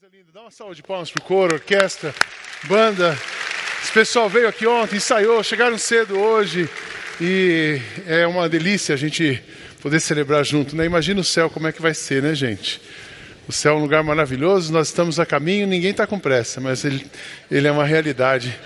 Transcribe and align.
Coisa 0.00 0.12
linda. 0.12 0.32
Dá 0.34 0.40
uma 0.40 0.50
salva 0.50 0.74
de 0.74 0.82
palmas 0.82 1.08
pro 1.08 1.22
coro, 1.22 1.54
orquestra, 1.54 2.12
banda. 2.64 3.16
Esse 3.80 3.92
pessoal 3.92 4.28
veio 4.28 4.48
aqui 4.48 4.66
ontem, 4.66 4.96
ensaiou, 4.96 5.40
chegaram 5.44 5.78
cedo 5.78 6.18
hoje 6.18 6.68
e 7.20 7.80
é 8.04 8.26
uma 8.26 8.48
delícia 8.48 8.92
a 8.92 8.98
gente 8.98 9.40
poder 9.80 10.00
celebrar 10.00 10.44
junto, 10.44 10.74
né? 10.74 10.84
Imagina 10.84 11.20
o 11.20 11.24
céu 11.24 11.48
como 11.48 11.68
é 11.68 11.72
que 11.72 11.80
vai 11.80 11.94
ser, 11.94 12.24
né, 12.24 12.34
gente? 12.34 12.82
O 13.46 13.52
céu 13.52 13.74
é 13.74 13.76
um 13.76 13.82
lugar 13.82 14.02
maravilhoso, 14.02 14.72
nós 14.72 14.88
estamos 14.88 15.20
a 15.20 15.26
caminho, 15.26 15.64
ninguém 15.64 15.92
está 15.92 16.08
com 16.08 16.18
pressa, 16.18 16.60
mas 16.60 16.84
ele, 16.84 17.08
ele 17.48 17.68
é 17.68 17.70
uma 17.70 17.84
realidade 17.84 18.58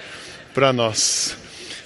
para 0.55 0.73
nós. 0.73 1.37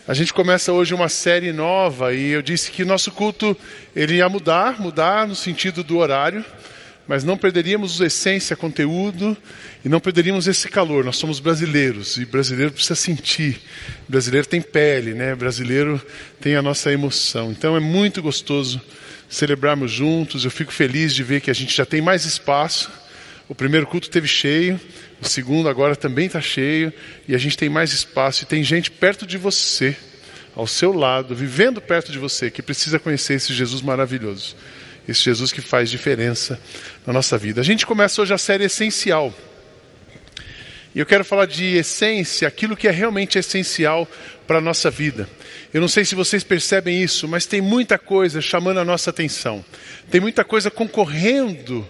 A 0.06 0.14
gente 0.14 0.32
começa 0.32 0.72
hoje 0.72 0.94
uma 0.94 1.08
série 1.08 1.52
nova 1.52 2.14
e 2.14 2.28
eu 2.28 2.42
disse 2.42 2.70
que 2.70 2.84
nosso 2.84 3.10
culto 3.10 3.56
ele 3.96 4.18
ia 4.18 4.28
mudar, 4.28 4.80
mudar 4.80 5.26
no 5.26 5.34
sentido 5.34 5.82
do 5.82 5.98
horário 5.98 6.44
mas 7.06 7.24
não 7.24 7.36
perderíamos 7.36 8.00
essência, 8.00 8.56
conteúdo 8.56 9.36
e 9.84 9.88
não 9.88 9.98
perderíamos 9.98 10.46
esse 10.46 10.68
calor. 10.68 11.04
Nós 11.04 11.16
somos 11.16 11.40
brasileiros 11.40 12.16
e 12.16 12.24
brasileiro 12.24 12.72
precisa 12.72 12.94
sentir. 12.94 13.60
brasileiro 14.08 14.46
tem 14.46 14.62
pele, 14.62 15.12
né? 15.12 15.34
brasileiro 15.34 16.00
tem 16.40 16.54
a 16.54 16.62
nossa 16.62 16.92
emoção. 16.92 17.50
Então 17.50 17.76
é 17.76 17.80
muito 17.80 18.22
gostoso 18.22 18.80
celebrarmos 19.28 19.90
juntos. 19.90 20.44
Eu 20.44 20.50
fico 20.50 20.72
feliz 20.72 21.14
de 21.14 21.24
ver 21.24 21.40
que 21.40 21.50
a 21.50 21.54
gente 21.54 21.74
já 21.74 21.84
tem 21.84 22.00
mais 22.00 22.24
espaço. 22.24 22.90
O 23.48 23.54
primeiro 23.54 23.86
culto 23.86 24.08
teve 24.08 24.28
cheio, 24.28 24.80
o 25.20 25.26
segundo 25.26 25.68
agora 25.68 25.96
também 25.96 26.26
está 26.26 26.40
cheio 26.40 26.92
e 27.28 27.34
a 27.34 27.38
gente 27.38 27.56
tem 27.56 27.68
mais 27.68 27.92
espaço 27.92 28.44
e 28.44 28.46
tem 28.46 28.62
gente 28.62 28.90
perto 28.90 29.26
de 29.26 29.36
você, 29.36 29.94
ao 30.54 30.66
seu 30.66 30.92
lado, 30.92 31.34
vivendo 31.34 31.80
perto 31.80 32.12
de 32.12 32.18
você, 32.18 32.50
que 32.50 32.62
precisa 32.62 32.98
conhecer 32.98 33.34
esse 33.34 33.52
Jesus 33.52 33.82
maravilhoso 33.82 34.56
esse 35.06 35.22
Jesus 35.22 35.52
que 35.52 35.60
faz 35.60 35.90
diferença 35.90 36.60
na 37.06 37.12
nossa 37.12 37.36
vida. 37.36 37.60
A 37.60 37.64
gente 37.64 37.86
começa 37.86 38.22
hoje 38.22 38.32
a 38.32 38.38
série 38.38 38.64
essencial. 38.64 39.32
E 40.94 40.98
eu 40.98 41.06
quero 41.06 41.24
falar 41.24 41.46
de 41.46 41.76
essência, 41.76 42.46
aquilo 42.46 42.76
que 42.76 42.86
é 42.86 42.90
realmente 42.90 43.38
essencial 43.38 44.06
para 44.46 44.58
a 44.58 44.60
nossa 44.60 44.90
vida. 44.90 45.28
Eu 45.72 45.80
não 45.80 45.88
sei 45.88 46.04
se 46.04 46.14
vocês 46.14 46.44
percebem 46.44 47.02
isso, 47.02 47.26
mas 47.26 47.46
tem 47.46 47.60
muita 47.60 47.98
coisa 47.98 48.40
chamando 48.42 48.78
a 48.78 48.84
nossa 48.84 49.08
atenção. 49.08 49.64
Tem 50.10 50.20
muita 50.20 50.44
coisa 50.44 50.70
concorrendo 50.70 51.88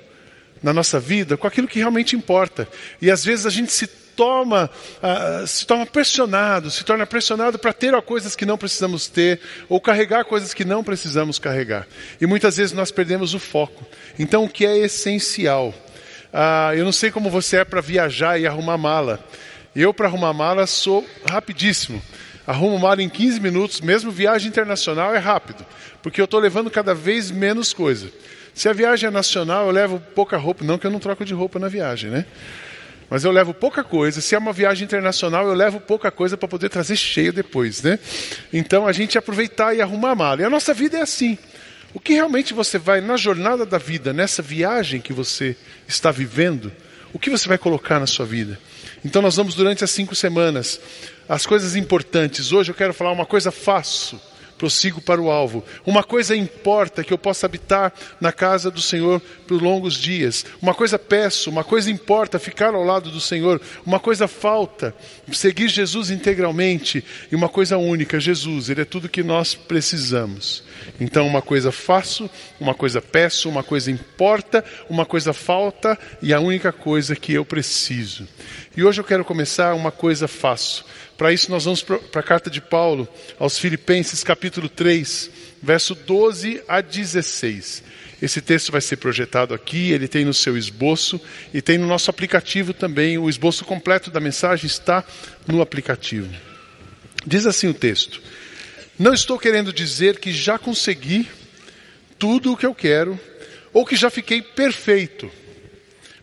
na 0.62 0.72
nossa 0.72 1.00
vida 1.00 1.36
com 1.36 1.47
aquilo 1.47 1.66
que 1.66 1.80
realmente 1.80 2.14
importa. 2.14 2.69
E 3.00 3.10
às 3.10 3.24
vezes 3.24 3.44
a 3.44 3.50
gente 3.50 3.72
se 3.72 3.88
toma, 4.16 4.70
uh, 5.02 5.46
se 5.46 5.66
torna 5.66 5.86
pressionado, 5.86 6.70
se 6.70 6.84
torna 6.84 7.06
pressionado 7.06 7.58
para 7.58 7.72
ter 7.72 8.00
coisas 8.02 8.36
que 8.36 8.46
não 8.46 8.58
precisamos 8.58 9.08
ter, 9.08 9.41
ou 9.69 9.80
carregar 9.80 10.24
coisas 10.24 10.54
que 10.54 10.64
não 10.64 10.84
precisamos 10.84 11.38
carregar. 11.38 11.86
E 12.20 12.27
muitas 12.27 12.56
vezes 12.56 12.72
nós 12.72 12.91
perdemos 12.91 13.34
o 13.34 13.38
foco. 13.38 13.86
Então, 14.19 14.44
o 14.44 14.48
que 14.48 14.64
é 14.66 14.78
essencial? 14.78 15.74
Uh, 16.32 16.74
eu 16.74 16.84
não 16.84 16.92
sei 16.92 17.10
como 17.10 17.30
você 17.30 17.58
é 17.58 17.64
para 17.64 17.80
viajar 17.80 18.38
e 18.38 18.46
arrumar 18.46 18.78
mala. 18.78 19.22
Eu, 19.74 19.92
para 19.92 20.06
arrumar 20.06 20.32
mala, 20.32 20.66
sou 20.66 21.06
rapidíssimo. 21.28 22.02
Arrumo 22.47 22.78
mala 22.78 23.02
em 23.02 23.08
15 23.08 23.41
minutos, 23.41 23.80
mesmo 23.80 24.10
viagem 24.10 24.48
internacional 24.48 25.14
é 25.14 25.19
rápido, 25.19 25.64
porque 26.02 26.20
eu 26.20 26.24
estou 26.24 26.41
levando 26.41 26.70
cada 26.70 26.94
vez 26.94 27.30
menos 27.30 27.72
coisa. 27.72 28.10
Se 28.52 28.69
a 28.69 28.72
viagem 28.72 29.06
é 29.06 29.10
nacional, 29.10 29.66
eu 29.66 29.72
levo 29.72 30.00
pouca 30.14 30.36
roupa, 30.36 30.64
não 30.64 30.76
que 30.76 30.86
eu 30.86 30.91
não 30.91 30.98
troco 30.98 31.24
de 31.24 31.32
roupa 31.32 31.58
na 31.58 31.69
viagem, 31.69 32.10
né? 32.10 32.26
Mas 33.12 33.24
eu 33.24 33.30
levo 33.30 33.52
pouca 33.52 33.84
coisa. 33.84 34.22
Se 34.22 34.34
é 34.34 34.38
uma 34.38 34.55
viagem 34.55 34.86
internacional, 34.86 35.46
eu 35.46 35.52
levo 35.52 35.78
pouca 35.78 36.10
coisa 36.10 36.34
para 36.34 36.48
poder 36.48 36.70
trazer 36.70 36.96
cheio 36.96 37.30
depois, 37.30 37.82
né? 37.82 37.98
Então 38.50 38.86
a 38.86 38.92
gente 38.92 39.19
aproveitar 39.19 39.77
e 39.77 39.82
arrumar 39.82 40.12
a 40.12 40.14
mala. 40.14 40.41
E 40.41 40.44
a 40.46 40.48
nossa 40.48 40.72
vida 40.72 40.96
é 40.96 41.02
assim. 41.02 41.36
O 41.92 42.00
que 42.00 42.14
realmente 42.14 42.54
você 42.54 42.78
vai 42.78 43.02
na 43.02 43.19
jornada 43.19 43.66
da 43.66 43.77
vida, 43.77 44.14
nessa 44.14 44.41
viagem 44.41 44.98
que 44.98 45.12
você 45.12 45.54
está 45.86 46.10
vivendo, 46.10 46.72
o 47.12 47.19
que 47.19 47.28
você 47.28 47.46
vai 47.46 47.58
colocar 47.58 48.00
na 48.00 48.06
sua 48.06 48.24
vida? 48.24 48.58
Então 49.04 49.20
nós 49.20 49.36
vamos 49.36 49.54
durante 49.54 49.84
as 49.84 49.91
cinco 49.91 50.14
semanas 50.14 50.80
as 51.28 51.44
coisas 51.44 51.76
importantes. 51.76 52.50
Hoje 52.50 52.70
eu 52.70 52.74
quero 52.74 52.94
falar 52.94 53.12
uma 53.12 53.26
coisa 53.26 53.50
fácil 53.50 54.19
prossigo 54.62 55.00
para 55.00 55.21
o 55.21 55.28
alvo. 55.28 55.65
Uma 55.84 56.05
coisa 56.05 56.37
importa 56.37 57.03
que 57.03 57.12
eu 57.12 57.19
possa 57.19 57.47
habitar 57.47 57.93
na 58.21 58.31
casa 58.31 58.71
do 58.71 58.81
Senhor 58.81 59.21
por 59.49 59.61
longos 59.61 59.95
dias. 59.95 60.47
Uma 60.62 60.73
coisa 60.73 61.00
peço, 61.00 61.50
uma 61.50 61.65
coisa 61.65 61.91
importa 61.91 62.39
ficar 62.39 62.73
ao 62.73 62.84
lado 62.84 63.11
do 63.11 63.21
Senhor. 63.21 63.61
Uma 63.84 63.99
coisa 63.99 64.28
falta 64.28 64.95
seguir 65.33 65.67
Jesus 65.67 66.12
integralmente. 66.12 67.05
E 67.33 67.34
uma 67.34 67.49
coisa 67.49 67.77
única, 67.77 68.21
Jesus, 68.21 68.69
Ele 68.69 68.83
é 68.83 68.84
tudo 68.84 69.09
que 69.09 69.25
nós 69.25 69.53
precisamos. 69.53 70.62
Então, 71.00 71.27
uma 71.27 71.43
coisa 71.43 71.73
faço, 71.73 72.31
uma 72.61 72.73
coisa 72.73 73.03
peço, 73.03 73.49
uma 73.49 73.65
coisa 73.65 73.91
importa, 73.91 74.65
uma 74.89 75.05
coisa 75.05 75.33
falta 75.33 75.99
e 76.23 76.33
a 76.33 76.39
única 76.39 76.71
coisa 76.71 77.17
que 77.17 77.33
eu 77.33 77.44
preciso. 77.44 78.29
E 78.77 78.84
hoje 78.84 79.00
eu 79.00 79.05
quero 79.05 79.25
começar 79.25 79.75
uma 79.75 79.91
coisa 79.91 80.29
faço. 80.29 80.84
Para 81.22 81.33
isso, 81.33 81.53
nós 81.53 81.66
vamos 81.66 81.83
para 81.83 82.00
a 82.15 82.21
carta 82.21 82.50
de 82.50 82.60
Paulo 82.60 83.09
aos 83.38 83.56
Filipenses, 83.56 84.25
capítulo 84.25 84.69
3, 84.69 85.31
verso 85.62 85.94
12 85.94 86.60
a 86.66 86.81
16. 86.81 87.81
Esse 88.21 88.41
texto 88.41 88.72
vai 88.72 88.81
ser 88.81 88.97
projetado 88.97 89.55
aqui, 89.55 89.93
ele 89.93 90.09
tem 90.09 90.25
no 90.25 90.34
seu 90.34 90.59
esboço 90.59 91.21
e 91.55 91.62
tem 91.62 91.78
no 91.78 91.87
nosso 91.87 92.11
aplicativo 92.11 92.75
também. 92.75 93.19
O 93.19 93.31
esboço 93.31 93.65
completo 93.65 94.11
da 94.11 94.19
mensagem 94.19 94.66
está 94.66 95.05
no 95.47 95.62
aplicativo. 95.62 96.28
Diz 97.25 97.47
assim 97.47 97.69
o 97.69 97.75
texto: 97.75 98.21
Não 98.99 99.15
estou 99.15 99.38
querendo 99.38 99.72
dizer 99.72 100.19
que 100.19 100.32
já 100.32 100.59
consegui 100.59 101.28
tudo 102.19 102.53
o 102.53 102.56
que 102.56 102.66
eu 102.66 102.75
quero 102.75 103.16
ou 103.72 103.87
que 103.87 103.94
já 103.94 104.11
fiquei 104.11 104.43
perfeito 104.43 105.31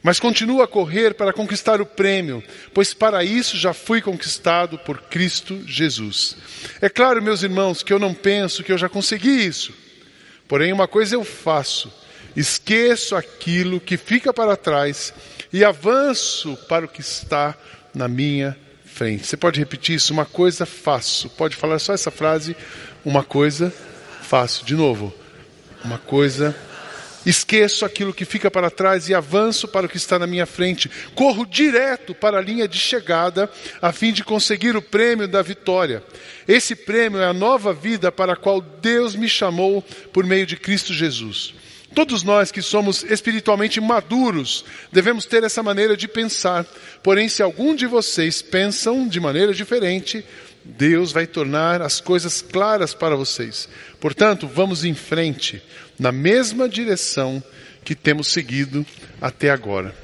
mas 0.02 0.20
continuo 0.20 0.62
a 0.62 0.68
correr 0.68 1.14
para 1.14 1.34
conquistar 1.34 1.82
o 1.82 1.86
prêmio, 1.86 2.44
pois 2.74 2.94
para 2.94 3.24
isso 3.24 3.58
já 3.58 3.74
fui 3.74 4.02
conquistado 4.02 4.78
por 4.78 5.02
Cristo 5.02 5.62
Jesus. 5.68 6.38
É 6.82 6.88
claro, 6.88 7.22
meus 7.22 7.44
irmãos, 7.44 7.84
que 7.84 7.92
eu 7.92 8.00
não 8.00 8.14
penso 8.14 8.64
que 8.64 8.72
eu 8.72 8.78
já 8.78 8.88
consegui 8.88 9.46
isso. 9.46 9.74
Porém, 10.48 10.72
uma 10.72 10.88
coisa 10.88 11.16
eu 11.16 11.24
faço: 11.24 11.92
esqueço 12.36 13.16
aquilo 13.16 13.80
que 13.80 13.98
fica 13.98 14.34
para 14.34 14.56
trás 14.56 15.14
e 15.52 15.66
avanço 15.66 16.58
para 16.70 16.86
o 16.86 16.90
que 16.90 17.02
está 17.02 17.56
na 17.94 18.08
minha 18.08 18.58
frente. 18.86 19.28
Você 19.28 19.36
pode 19.36 19.60
repetir 19.60 19.96
isso? 19.96 20.14
Uma 20.14 20.26
coisa 20.26 20.66
faço. 20.66 21.30
Pode 21.32 21.56
falar 21.56 21.80
só 21.80 21.94
essa 21.94 22.12
frase? 22.12 22.56
Uma 23.04 23.24
coisa 23.24 23.74
faço. 24.22 24.64
De 24.64 24.76
novo. 24.76 25.14
Uma 25.84 25.98
coisa 25.98 26.52
faço 26.52 26.69
Esqueço 27.30 27.86
aquilo 27.86 28.12
que 28.12 28.26
fica 28.26 28.50
para 28.50 28.72
trás 28.72 29.08
e 29.08 29.14
avanço 29.14 29.68
para 29.68 29.86
o 29.86 29.90
que 29.90 29.98
está 29.98 30.18
na 30.18 30.26
minha 30.26 30.48
frente. 30.48 30.90
Corro 31.14 31.46
direto 31.46 32.16
para 32.16 32.40
a 32.40 32.42
linha 32.42 32.68
de 32.68 32.80
chegada, 32.80 33.48
a 33.80 33.92
fim 33.92 34.12
de 34.12 34.24
conseguir 34.24 34.76
o 34.76 34.82
prêmio 34.82 35.28
da 35.28 35.44
vitória. 35.44 36.04
Esse 36.48 36.76
prêmio 36.76 37.20
é 37.20 37.28
a 37.28 37.34
nova 37.34 37.72
vida 37.72 38.12
para 38.12 38.34
a 38.34 38.36
qual 38.36 38.60
Deus 38.60 39.16
me 39.16 39.30
chamou 39.30 39.84
por 40.12 40.26
meio 40.26 40.48
de 40.48 40.58
Cristo 40.58 40.92
Jesus. 40.92 41.54
Todos 41.94 42.24
nós 42.24 42.52
que 42.52 42.64
somos 42.64 43.04
espiritualmente 43.04 43.80
maduros 43.80 44.66
devemos 44.92 45.28
ter 45.28 45.44
essa 45.44 45.62
maneira 45.62 45.96
de 45.96 46.08
pensar. 46.08 46.66
Porém, 47.04 47.30
se 47.30 47.44
algum 47.44 47.76
de 47.76 47.86
vocês 47.86 48.42
pensam 48.42 49.08
de 49.08 49.20
maneira 49.20 49.54
diferente, 49.54 50.26
Deus 50.78 51.12
vai 51.12 51.28
tornar 51.28 51.82
as 51.82 52.00
coisas 52.00 52.42
claras 52.42 52.94
para 52.94 53.16
vocês. 53.16 53.68
Portanto, 54.00 54.48
vamos 54.48 54.86
em 54.86 54.94
frente, 54.94 55.62
na 55.98 56.12
mesma 56.12 56.70
direção 56.70 57.44
que 57.84 57.96
temos 57.96 58.28
seguido 58.28 58.86
até 59.22 59.50
agora. 59.50 59.96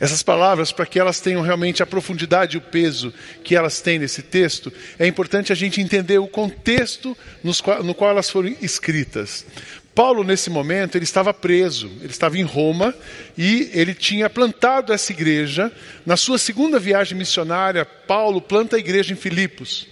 Essas 0.00 0.22
palavras, 0.22 0.72
para 0.72 0.86
que 0.86 0.98
elas 0.98 1.20
tenham 1.20 1.40
realmente 1.40 1.82
a 1.82 1.86
profundidade 1.86 2.56
e 2.56 2.58
o 2.58 2.60
peso 2.60 3.14
que 3.44 3.54
elas 3.54 3.80
têm 3.80 3.98
nesse 3.98 4.22
texto, 4.22 4.72
é 4.98 5.06
importante 5.06 5.52
a 5.52 5.54
gente 5.54 5.80
entender 5.80 6.18
o 6.18 6.26
contexto 6.26 7.16
no 7.42 7.94
qual 7.94 8.10
elas 8.10 8.28
foram 8.28 8.54
escritas. 8.60 9.46
Paulo, 9.94 10.24
nesse 10.24 10.50
momento, 10.50 10.96
ele 10.96 11.04
estava 11.04 11.32
preso, 11.32 11.86
ele 12.00 12.10
estava 12.10 12.36
em 12.36 12.42
Roma 12.42 12.92
e 13.38 13.70
ele 13.72 13.94
tinha 13.94 14.28
plantado 14.28 14.92
essa 14.92 15.12
igreja. 15.12 15.70
Na 16.04 16.16
sua 16.16 16.36
segunda 16.36 16.80
viagem 16.80 17.16
missionária, 17.16 17.84
Paulo 17.84 18.40
planta 18.40 18.74
a 18.74 18.78
igreja 18.78 19.12
em 19.12 19.16
Filipos. 19.16 19.86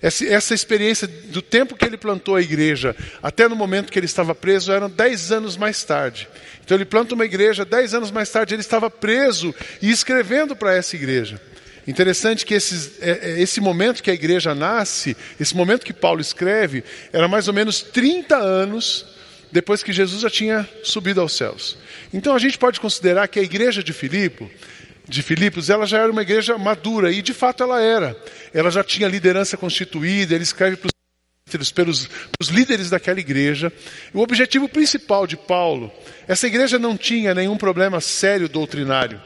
Essa, 0.00 0.24
essa 0.26 0.54
experiência 0.54 1.08
do 1.08 1.42
tempo 1.42 1.74
que 1.74 1.84
ele 1.84 1.96
plantou 1.96 2.36
a 2.36 2.40
igreja 2.40 2.94
até 3.20 3.48
no 3.48 3.56
momento 3.56 3.90
que 3.90 3.98
ele 3.98 4.06
estava 4.06 4.32
preso 4.32 4.70
eram 4.70 4.88
dez 4.88 5.32
anos 5.32 5.56
mais 5.56 5.82
tarde. 5.82 6.28
Então 6.64 6.76
ele 6.76 6.84
planta 6.84 7.16
uma 7.16 7.24
igreja, 7.24 7.64
dez 7.64 7.94
anos 7.94 8.12
mais 8.12 8.30
tarde 8.30 8.54
ele 8.54 8.60
estava 8.60 8.88
preso 8.88 9.52
e 9.82 9.90
escrevendo 9.90 10.54
para 10.54 10.72
essa 10.72 10.94
igreja. 10.94 11.40
Interessante 11.84 12.46
que 12.46 12.54
esses, 12.54 13.00
é, 13.00 13.10
é, 13.22 13.40
esse 13.40 13.60
momento 13.60 14.02
que 14.04 14.10
a 14.10 14.14
igreja 14.14 14.54
nasce, 14.54 15.16
esse 15.40 15.56
momento 15.56 15.84
que 15.84 15.92
Paulo 15.92 16.20
escreve, 16.20 16.84
era 17.12 17.26
mais 17.26 17.48
ou 17.48 17.54
menos 17.54 17.82
30 17.82 18.36
anos 18.36 19.17
depois 19.50 19.82
que 19.82 19.92
Jesus 19.92 20.22
já 20.22 20.30
tinha 20.30 20.68
subido 20.82 21.20
aos 21.20 21.36
céus. 21.36 21.78
Então 22.12 22.34
a 22.34 22.38
gente 22.38 22.58
pode 22.58 22.80
considerar 22.80 23.28
que 23.28 23.38
a 23.38 23.42
igreja 23.42 23.82
de 23.82 23.92
Filipe, 23.92 24.50
de 25.08 25.22
Filipos, 25.22 25.70
ela 25.70 25.86
já 25.86 25.98
era 25.98 26.12
uma 26.12 26.22
igreja 26.22 26.58
madura 26.58 27.10
e 27.10 27.22
de 27.22 27.32
fato 27.32 27.62
ela 27.62 27.80
era. 27.80 28.16
Ela 28.52 28.70
já 28.70 28.84
tinha 28.84 29.08
liderança 29.08 29.56
constituída, 29.56 30.34
ele 30.34 30.44
escreve 30.44 30.76
para 30.76 30.88
os 31.58 31.72
pelos, 31.72 32.08
os 32.38 32.48
líderes 32.48 32.90
daquela 32.90 33.18
igreja. 33.18 33.72
O 34.12 34.20
objetivo 34.20 34.68
principal 34.68 35.26
de 35.26 35.36
Paulo, 35.36 35.90
essa 36.26 36.46
igreja 36.46 36.78
não 36.78 36.96
tinha 36.96 37.34
nenhum 37.34 37.56
problema 37.56 38.00
sério 38.00 38.48
doutrinário. 38.48 39.20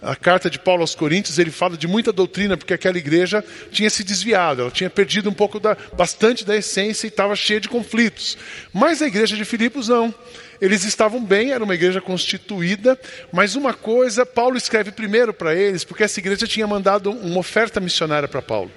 A 0.00 0.14
carta 0.14 0.48
de 0.48 0.58
Paulo 0.58 0.82
aos 0.82 0.94
Coríntios, 0.94 1.38
ele 1.38 1.50
fala 1.50 1.76
de 1.76 1.88
muita 1.88 2.12
doutrina, 2.12 2.56
porque 2.56 2.74
aquela 2.74 2.98
igreja 2.98 3.44
tinha 3.70 3.90
se 3.90 4.04
desviado, 4.04 4.62
ela 4.62 4.70
tinha 4.70 4.88
perdido 4.88 5.28
um 5.28 5.34
pouco 5.34 5.58
da, 5.58 5.76
bastante 5.96 6.44
da 6.44 6.56
essência 6.56 7.06
e 7.06 7.08
estava 7.08 7.34
cheia 7.34 7.60
de 7.60 7.68
conflitos. 7.68 8.38
Mas 8.72 9.02
a 9.02 9.06
igreja 9.06 9.36
de 9.36 9.44
Filipos 9.44 9.88
não. 9.88 10.14
Eles 10.60 10.84
estavam 10.84 11.22
bem, 11.22 11.52
era 11.52 11.62
uma 11.62 11.74
igreja 11.74 12.00
constituída, 12.00 12.98
mas 13.32 13.54
uma 13.54 13.72
coisa, 13.72 14.26
Paulo 14.26 14.56
escreve 14.56 14.90
primeiro 14.90 15.32
para 15.32 15.54
eles, 15.54 15.84
porque 15.84 16.02
essa 16.02 16.18
igreja 16.18 16.46
tinha 16.46 16.66
mandado 16.66 17.10
uma 17.10 17.38
oferta 17.38 17.78
missionária 17.78 18.28
para 18.28 18.42
Paulo. 18.42 18.70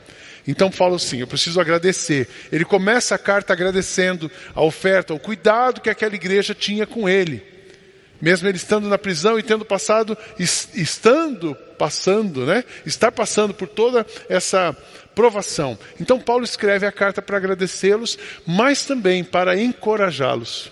Então 0.48 0.72
Paulo 0.72 1.00
sim, 1.00 1.20
eu 1.20 1.28
preciso 1.28 1.60
agradecer. 1.60 2.28
Ele 2.52 2.66
começa 2.66 3.16
a 3.16 3.18
carta 3.18 3.54
agradecendo 3.54 4.30
a 4.56 4.62
oferta, 4.62 5.14
o 5.14 5.20
cuidado 5.20 5.82
que 5.82 5.90
aquela 5.90 6.16
igreja 6.16 6.54
tinha 6.54 6.86
com 6.86 7.08
ele 7.08 7.52
mesmo 8.22 8.48
ele 8.48 8.58
estando 8.58 8.88
na 8.88 8.98
prisão 8.98 9.40
e 9.40 9.44
tendo 9.44 9.66
passado, 9.66 10.18
estando 10.38 11.56
passando, 11.78 12.46
né? 12.46 12.64
Estar 12.86 13.12
passando 13.12 13.54
por 13.54 13.68
toda 13.68 14.06
essa 14.30 14.76
provação. 15.16 15.78
Então 16.00 16.20
Paulo 16.20 16.44
escreve 16.44 16.86
a 16.86 16.92
carta 16.92 17.22
para 17.22 17.38
agradecê-los, 17.38 18.18
mas 18.46 18.86
também 18.86 19.24
para 19.24 19.60
encorajá-los. 19.60 20.72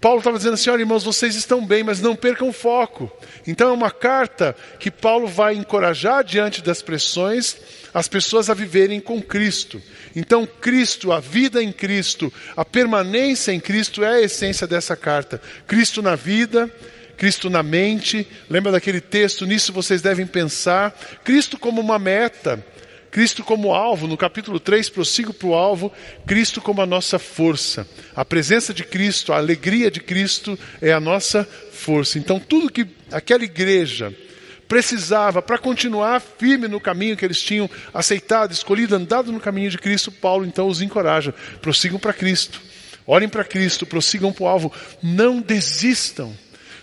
Paulo 0.00 0.18
estava 0.18 0.38
dizendo 0.38 0.54
assim: 0.54 0.70
olha, 0.70 0.80
irmãos, 0.80 1.04
vocês 1.04 1.34
estão 1.34 1.64
bem, 1.64 1.82
mas 1.82 2.00
não 2.00 2.16
percam 2.16 2.52
foco. 2.52 3.10
Então 3.46 3.68
é 3.68 3.72
uma 3.72 3.90
carta 3.90 4.56
que 4.78 4.90
Paulo 4.90 5.26
vai 5.26 5.54
encorajar 5.54 6.24
diante 6.24 6.62
das 6.62 6.82
pressões 6.82 7.56
as 7.92 8.08
pessoas 8.08 8.50
a 8.50 8.54
viverem 8.54 9.00
com 9.00 9.22
Cristo. 9.22 9.80
Então, 10.14 10.46
Cristo, 10.46 11.12
a 11.12 11.20
vida 11.20 11.62
em 11.62 11.72
Cristo, 11.72 12.30
a 12.54 12.62
permanência 12.62 13.52
em 13.52 13.60
Cristo 13.60 14.04
é 14.04 14.16
a 14.16 14.20
essência 14.20 14.66
dessa 14.66 14.94
carta. 14.94 15.40
Cristo 15.66 16.02
na 16.02 16.14
vida, 16.14 16.70
Cristo 17.16 17.48
na 17.48 17.62
mente. 17.62 18.26
Lembra 18.50 18.72
daquele 18.72 19.00
texto? 19.00 19.46
Nisso 19.46 19.72
vocês 19.72 20.02
devem 20.02 20.26
pensar. 20.26 20.94
Cristo 21.24 21.58
como 21.58 21.80
uma 21.80 21.98
meta. 21.98 22.62
Cristo 23.16 23.42
como 23.42 23.72
alvo, 23.72 24.06
no 24.06 24.14
capítulo 24.14 24.60
3, 24.60 24.90
prossigo 24.90 25.32
para 25.32 25.48
o 25.48 25.54
alvo, 25.54 25.90
Cristo 26.26 26.60
como 26.60 26.82
a 26.82 26.86
nossa 26.86 27.18
força. 27.18 27.88
A 28.14 28.26
presença 28.26 28.74
de 28.74 28.84
Cristo, 28.84 29.32
a 29.32 29.38
alegria 29.38 29.90
de 29.90 30.00
Cristo 30.00 30.58
é 30.82 30.92
a 30.92 31.00
nossa 31.00 31.48
força. 31.72 32.18
Então, 32.18 32.38
tudo 32.38 32.70
que 32.70 32.86
aquela 33.10 33.42
igreja 33.42 34.14
precisava 34.68 35.40
para 35.40 35.56
continuar 35.56 36.20
firme 36.20 36.68
no 36.68 36.78
caminho 36.78 37.16
que 37.16 37.24
eles 37.24 37.40
tinham 37.40 37.70
aceitado, 37.94 38.52
escolhido, 38.52 38.94
andado 38.94 39.32
no 39.32 39.40
caminho 39.40 39.70
de 39.70 39.78
Cristo, 39.78 40.12
Paulo 40.12 40.44
então 40.44 40.68
os 40.68 40.82
encoraja: 40.82 41.34
prossigam 41.62 41.98
para 41.98 42.12
Cristo, 42.12 42.60
olhem 43.06 43.30
para 43.30 43.44
Cristo, 43.44 43.86
prossigam 43.86 44.30
para 44.30 44.44
o 44.44 44.46
alvo, 44.46 44.70
não 45.02 45.40
desistam. 45.40 46.36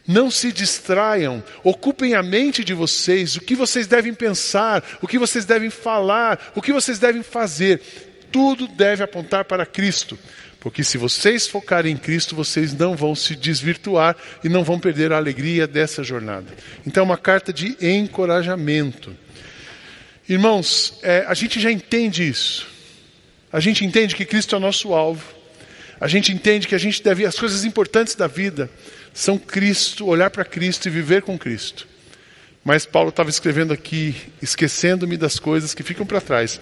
Não 0.05 0.29
se 0.29 0.51
distraiam, 0.51 1.41
ocupem 1.63 2.13
a 2.13 2.21
mente 2.21 2.63
de 2.63 2.73
vocês, 2.73 3.37
o 3.37 3.41
que 3.41 3.55
vocês 3.55 3.87
devem 3.87 4.13
pensar, 4.13 4.83
o 5.01 5.07
que 5.07 5.17
vocês 5.17 5.45
devem 5.45 5.69
falar, 5.69 6.51
o 6.55 6.61
que 6.61 6.73
vocês 6.73 6.99
devem 6.99 7.23
fazer. 7.23 7.81
Tudo 8.29 8.67
deve 8.67 9.03
apontar 9.03 9.45
para 9.45 9.65
Cristo. 9.65 10.19
Porque 10.59 10.83
se 10.83 10.97
vocês 10.97 11.45
focarem 11.45 11.93
em 11.93 11.97
Cristo, 11.97 12.35
vocês 12.35 12.73
não 12.73 12.95
vão 12.95 13.13
se 13.13 13.35
desvirtuar 13.35 14.15
e 14.43 14.49
não 14.49 14.63
vão 14.63 14.79
perder 14.79 15.11
a 15.11 15.17
alegria 15.17 15.67
dessa 15.67 16.03
jornada. 16.03 16.47
Então 16.87 17.03
é 17.03 17.05
uma 17.05 17.17
carta 17.17 17.51
de 17.51 17.75
encorajamento. 17.81 19.15
Irmãos, 20.27 20.99
é, 21.03 21.25
a 21.27 21.33
gente 21.33 21.59
já 21.59 21.69
entende 21.69 22.27
isso. 22.27 22.65
A 23.51 23.59
gente 23.59 23.83
entende 23.83 24.15
que 24.15 24.23
Cristo 24.23 24.55
é 24.55 24.57
o 24.57 24.61
nosso 24.61 24.93
alvo. 24.93 25.23
A 25.99 26.07
gente 26.07 26.31
entende 26.31 26.65
que 26.65 26.75
a 26.75 26.77
gente 26.79 27.03
deve. 27.03 27.25
As 27.25 27.37
coisas 27.37 27.65
importantes 27.65 28.15
da 28.15 28.27
vida 28.27 28.69
são 29.13 29.37
Cristo, 29.37 30.05
olhar 30.05 30.29
para 30.29 30.43
Cristo 30.43 30.87
e 30.87 30.91
viver 30.91 31.21
com 31.21 31.37
Cristo. 31.37 31.87
Mas 32.63 32.85
Paulo 32.85 33.09
estava 33.09 33.29
escrevendo 33.29 33.73
aqui, 33.73 34.15
esquecendo-me 34.41 35.17
das 35.17 35.37
coisas 35.37 35.73
que 35.73 35.83
ficam 35.83 36.05
para 36.05 36.21
trás 36.21 36.59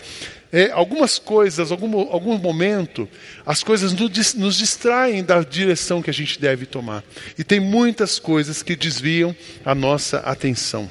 é, 0.52 0.70
algumas 0.72 1.18
coisas, 1.18 1.72
algum, 1.72 1.98
algum 2.12 2.38
momento, 2.38 3.08
as 3.46 3.64
coisas 3.64 3.94
nos, 3.94 4.58
distraem 4.58 5.24
da 5.24 5.42
direção 5.42 6.02
que 6.02 6.10
a 6.10 6.14
gente 6.14 6.40
deve 6.40 6.66
tomar. 6.66 7.04
E 7.38 7.44
tem 7.44 7.60
muitas 7.60 8.20
coisas 8.20 8.62
que 8.62 8.76
desviam 8.76 9.36
a 9.64 9.74
nossa 9.74 10.18
atenção. 10.20 10.90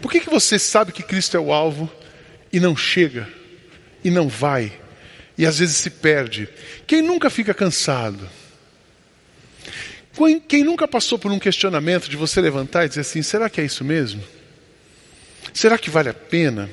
Por 0.00 0.10
que, 0.10 0.20
que 0.20 0.30
você 0.30 0.58
sabe 0.58 0.92
que 0.92 1.02
Cristo 1.02 1.36
é 1.36 1.40
o 1.40 1.52
alvo 1.52 1.92
e 2.52 2.58
não 2.58 2.76
chega, 2.76 3.28
e 4.02 4.10
não 4.10 4.28
vai, 4.28 4.72
e 5.36 5.44
às 5.44 5.58
vezes 5.58 5.76
se 5.76 5.90
perde? 5.90 6.48
Quem 6.86 7.02
nunca 7.02 7.28
fica 7.28 7.52
cansado? 7.52 8.28
Quem 10.48 10.62
nunca 10.62 10.86
passou 10.86 11.18
por 11.18 11.32
um 11.32 11.38
questionamento 11.38 12.08
de 12.08 12.16
você 12.16 12.40
levantar 12.40 12.84
e 12.84 12.88
dizer 12.88 13.00
assim: 13.00 13.22
será 13.22 13.48
que 13.48 13.60
é 13.60 13.64
isso 13.64 13.84
mesmo? 13.84 14.22
Será 15.52 15.78
que 15.78 15.90
vale 15.90 16.08
a 16.08 16.14
pena? 16.14 16.68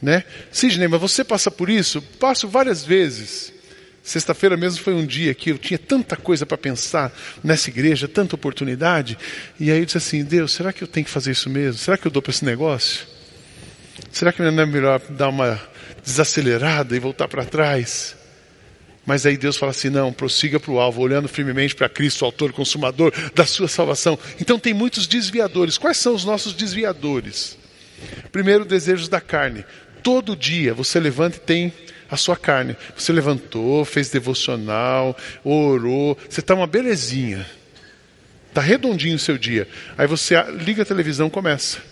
Né? 0.00 0.24
Sidney, 0.50 0.88
mas 0.88 1.00
você 1.00 1.22
passa 1.22 1.50
por 1.50 1.68
isso? 1.68 2.00
Passo 2.18 2.48
várias 2.48 2.84
vezes. 2.84 3.52
Sexta-feira 4.02 4.56
mesmo 4.56 4.82
foi 4.82 4.94
um 4.94 5.04
dia 5.04 5.34
que 5.34 5.50
eu 5.50 5.58
tinha 5.58 5.78
tanta 5.78 6.16
coisa 6.16 6.46
para 6.46 6.56
pensar 6.56 7.12
nessa 7.44 7.68
igreja, 7.68 8.08
tanta 8.08 8.34
oportunidade. 8.34 9.18
E 9.58 9.70
aí 9.70 9.78
eu 9.78 9.84
disse 9.84 9.98
assim: 9.98 10.24
Deus, 10.24 10.52
será 10.52 10.72
que 10.72 10.82
eu 10.82 10.88
tenho 10.88 11.04
que 11.04 11.12
fazer 11.12 11.32
isso 11.32 11.50
mesmo? 11.50 11.78
Será 11.78 11.98
que 11.98 12.06
eu 12.06 12.10
dou 12.10 12.22
para 12.22 12.30
esse 12.30 12.44
negócio? 12.44 13.06
Será 14.10 14.32
que 14.32 14.40
não 14.42 14.48
é 14.48 14.66
melhor 14.66 15.00
dar 15.10 15.28
uma 15.28 15.60
desacelerada 16.02 16.96
e 16.96 16.98
voltar 16.98 17.28
para 17.28 17.44
trás? 17.44 18.16
Mas 19.10 19.26
aí 19.26 19.36
Deus 19.36 19.56
fala 19.56 19.70
assim: 19.70 19.90
não, 19.90 20.12
prossiga 20.12 20.60
para 20.60 20.70
o 20.70 20.78
alvo, 20.78 21.02
olhando 21.02 21.26
firmemente 21.26 21.74
para 21.74 21.88
Cristo, 21.88 22.24
autor 22.24 22.50
e 22.50 22.52
consumador 22.52 23.12
da 23.34 23.44
sua 23.44 23.66
salvação. 23.66 24.16
Então 24.40 24.56
tem 24.56 24.72
muitos 24.72 25.08
desviadores. 25.08 25.76
Quais 25.76 25.96
são 25.96 26.14
os 26.14 26.24
nossos 26.24 26.54
desviadores? 26.54 27.58
Primeiro, 28.30 28.64
desejos 28.64 29.08
da 29.08 29.20
carne. 29.20 29.64
Todo 30.00 30.36
dia 30.36 30.72
você 30.72 31.00
levanta 31.00 31.38
e 31.38 31.40
tem 31.40 31.72
a 32.08 32.16
sua 32.16 32.36
carne. 32.36 32.76
Você 32.96 33.10
levantou, 33.12 33.84
fez 33.84 34.10
devocional, 34.10 35.16
orou, 35.42 36.16
você 36.28 36.38
está 36.38 36.54
uma 36.54 36.68
belezinha. 36.68 37.44
Está 38.48 38.60
redondinho 38.60 39.16
o 39.16 39.18
seu 39.18 39.36
dia. 39.36 39.66
Aí 39.98 40.06
você 40.06 40.40
liga 40.52 40.82
a 40.82 40.86
televisão, 40.86 41.28
começa. 41.28 41.89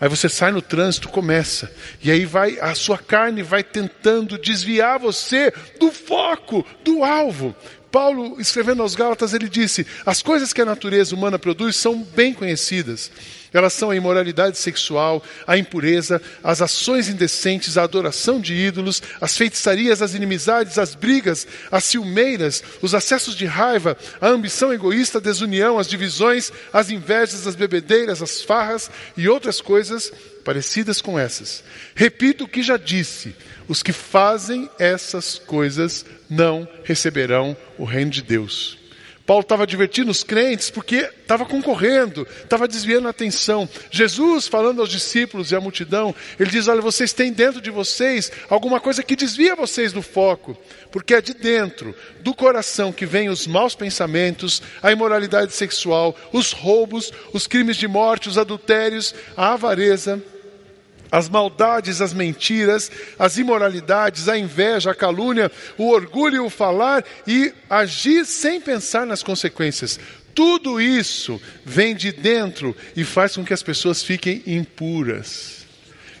Aí 0.00 0.08
você 0.08 0.28
sai 0.28 0.52
no 0.52 0.60
trânsito, 0.60 1.08
começa. 1.08 1.70
E 2.02 2.10
aí 2.10 2.24
vai 2.24 2.58
a 2.60 2.74
sua 2.74 2.98
carne 2.98 3.42
vai 3.42 3.62
tentando 3.62 4.38
desviar 4.38 4.98
você 4.98 5.52
do 5.78 5.90
foco, 5.90 6.64
do 6.84 7.02
alvo. 7.02 7.54
Paulo, 7.90 8.38
escrevendo 8.40 8.82
aos 8.82 8.94
Gálatas, 8.94 9.32
ele 9.32 9.48
disse: 9.48 9.86
As 10.04 10.20
coisas 10.20 10.52
que 10.52 10.60
a 10.60 10.66
natureza 10.66 11.14
humana 11.14 11.38
produz 11.38 11.76
são 11.76 12.02
bem 12.02 12.34
conhecidas. 12.34 13.10
Elas 13.52 13.72
são 13.72 13.90
a 13.90 13.96
imoralidade 13.96 14.58
sexual, 14.58 15.22
a 15.46 15.56
impureza, 15.56 16.20
as 16.42 16.60
ações 16.60 17.08
indecentes, 17.08 17.78
a 17.78 17.82
adoração 17.82 18.40
de 18.40 18.54
ídolos, 18.54 19.02
as 19.20 19.36
feitiçarias, 19.36 20.02
as 20.02 20.14
inimizades, 20.14 20.78
as 20.78 20.94
brigas, 20.94 21.46
as 21.70 21.84
ciumeiras, 21.84 22.62
os 22.82 22.94
acessos 22.94 23.34
de 23.34 23.46
raiva, 23.46 23.96
a 24.20 24.28
ambição 24.28 24.72
egoísta, 24.72 25.18
a 25.18 25.20
desunião, 25.20 25.78
as 25.78 25.88
divisões, 25.88 26.52
as 26.72 26.90
invejas, 26.90 27.46
as 27.46 27.56
bebedeiras, 27.56 28.22
as 28.22 28.42
farras 28.42 28.90
e 29.16 29.28
outras 29.28 29.60
coisas 29.60 30.12
parecidas 30.44 31.00
com 31.00 31.18
essas. 31.18 31.64
Repito 31.94 32.44
o 32.44 32.48
que 32.48 32.62
já 32.62 32.76
disse: 32.76 33.34
os 33.68 33.82
que 33.82 33.92
fazem 33.92 34.70
essas 34.78 35.38
coisas 35.38 36.04
não 36.30 36.68
receberão 36.84 37.56
o 37.76 37.84
reino 37.84 38.10
de 38.10 38.22
Deus. 38.22 38.85
Paulo 39.26 39.42
estava 39.42 39.64
advertindo 39.64 40.10
os 40.10 40.22
crentes 40.22 40.70
porque 40.70 41.10
estava 41.20 41.44
concorrendo, 41.44 42.26
estava 42.44 42.68
desviando 42.68 43.08
a 43.08 43.10
atenção. 43.10 43.68
Jesus, 43.90 44.46
falando 44.46 44.80
aos 44.80 44.88
discípulos 44.88 45.50
e 45.50 45.56
à 45.56 45.60
multidão, 45.60 46.14
ele 46.38 46.50
diz: 46.50 46.68
Olha, 46.68 46.80
vocês 46.80 47.12
têm 47.12 47.32
dentro 47.32 47.60
de 47.60 47.70
vocês 47.70 48.30
alguma 48.48 48.80
coisa 48.80 49.02
que 49.02 49.16
desvia 49.16 49.56
vocês 49.56 49.92
do 49.92 50.00
foco, 50.00 50.56
porque 50.92 51.14
é 51.14 51.20
de 51.20 51.34
dentro, 51.34 51.94
do 52.20 52.32
coração, 52.32 52.92
que 52.92 53.04
vêm 53.04 53.28
os 53.28 53.46
maus 53.46 53.74
pensamentos, 53.74 54.62
a 54.80 54.92
imoralidade 54.92 55.52
sexual, 55.52 56.16
os 56.32 56.52
roubos, 56.52 57.12
os 57.32 57.48
crimes 57.48 57.76
de 57.76 57.88
morte, 57.88 58.28
os 58.28 58.38
adultérios, 58.38 59.12
a 59.36 59.54
avareza 59.54 60.22
as 61.10 61.28
maldades, 61.28 62.00
as 62.00 62.12
mentiras, 62.12 62.90
as 63.18 63.36
imoralidades, 63.38 64.28
a 64.28 64.38
inveja, 64.38 64.90
a 64.90 64.94
calúnia, 64.94 65.50
o 65.78 65.88
orgulho, 65.88 66.44
o 66.44 66.50
falar 66.50 67.04
e 67.26 67.52
agir 67.68 68.24
sem 68.24 68.60
pensar 68.60 69.06
nas 69.06 69.22
consequências. 69.22 69.98
Tudo 70.34 70.80
isso 70.80 71.40
vem 71.64 71.94
de 71.94 72.12
dentro 72.12 72.76
e 72.94 73.04
faz 73.04 73.34
com 73.34 73.44
que 73.44 73.54
as 73.54 73.62
pessoas 73.62 74.02
fiquem 74.02 74.42
impuras. 74.46 75.64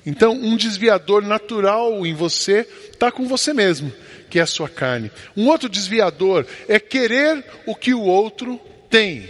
Então, 0.06 0.32
um 0.32 0.56
desviador 0.56 1.22
natural 1.22 2.06
em 2.06 2.14
você 2.14 2.66
está 2.92 3.10
com 3.10 3.26
você 3.26 3.52
mesmo, 3.52 3.92
que 4.30 4.38
é 4.38 4.42
a 4.42 4.46
sua 4.46 4.68
carne. 4.68 5.10
Um 5.36 5.48
outro 5.48 5.68
desviador 5.68 6.46
é 6.68 6.78
querer 6.78 7.44
o 7.66 7.74
que 7.74 7.92
o 7.92 8.02
outro 8.02 8.60
tem. 8.88 9.28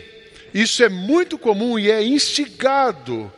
Isso 0.53 0.85
é 0.85 0.89
muito 0.89 1.39
comum 1.39 1.79
e 1.79 1.91
é 1.91 2.05
instigado 2.05 3.33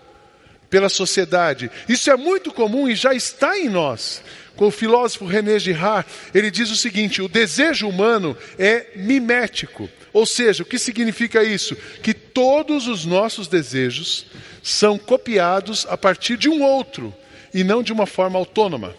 pela 0.71 0.89
sociedade. 0.89 1.71
Isso 1.89 2.11
é 2.11 2.17
muito 2.17 2.53
comum 2.53 2.89
e 2.89 2.95
já 2.95 3.15
está 3.15 3.59
em 3.59 3.69
nós. 3.69 4.23
Com 4.57 4.67
o 4.67 4.73
filósofo 4.73 5.25
René 5.25 5.59
Girard, 5.59 6.09
ele 6.35 6.51
diz 6.51 6.71
o 6.71 6.77
seguinte: 6.77 7.23
o 7.23 7.29
desejo 7.29 7.89
humano 7.89 8.37
é 8.59 8.89
mimético. 8.97 9.89
Ou 10.13 10.27
seja, 10.27 10.63
o 10.63 10.67
que 10.67 10.79
significa 10.79 11.45
isso? 11.45 11.77
Que 12.03 12.13
todos 12.13 12.89
os 12.89 13.05
nossos 13.05 13.47
desejos 13.47 14.27
são 14.63 14.99
copiados 14.99 15.87
a 15.89 15.97
partir 15.97 16.37
de 16.37 16.49
um 16.49 16.63
outro 16.63 17.15
e 17.55 17.63
não 17.63 17.83
de 17.83 17.93
uma 17.93 18.07
forma 18.07 18.39
autônoma. 18.39 18.95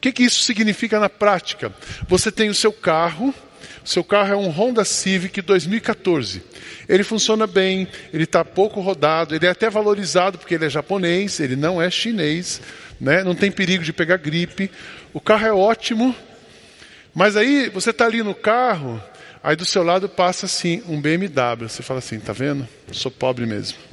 O 0.00 0.08
que, 0.08 0.12
que 0.12 0.22
isso 0.22 0.40
significa 0.44 0.98
na 0.98 1.10
prática? 1.10 1.70
Você 2.08 2.32
tem 2.32 2.48
o 2.48 2.54
seu 2.54 2.72
carro, 2.72 3.34
seu 3.84 4.02
carro 4.02 4.32
é 4.32 4.36
um 4.36 4.48
Honda 4.48 4.82
Civic 4.82 5.42
2014. 5.42 6.42
Ele 6.88 7.04
funciona 7.04 7.46
bem, 7.46 7.86
ele 8.10 8.24
está 8.24 8.42
pouco 8.42 8.80
rodado, 8.80 9.34
ele 9.34 9.44
é 9.44 9.50
até 9.50 9.68
valorizado 9.68 10.38
porque 10.38 10.54
ele 10.54 10.64
é 10.64 10.70
japonês, 10.70 11.38
ele 11.38 11.54
não 11.54 11.82
é 11.82 11.90
chinês, 11.90 12.62
né? 12.98 13.22
não 13.22 13.34
tem 13.34 13.52
perigo 13.52 13.84
de 13.84 13.92
pegar 13.92 14.16
gripe. 14.16 14.70
O 15.12 15.20
carro 15.20 15.46
é 15.46 15.52
ótimo, 15.52 16.16
mas 17.14 17.36
aí 17.36 17.68
você 17.68 17.90
está 17.90 18.06
ali 18.06 18.22
no 18.22 18.34
carro, 18.34 19.02
aí 19.42 19.54
do 19.54 19.66
seu 19.66 19.82
lado 19.82 20.08
passa 20.08 20.46
assim 20.46 20.82
um 20.88 20.98
BMW. 20.98 21.68
Você 21.68 21.82
fala 21.82 21.98
assim, 21.98 22.18
tá 22.18 22.32
vendo? 22.32 22.66
Sou 22.90 23.10
pobre 23.10 23.44
mesmo. 23.44 23.89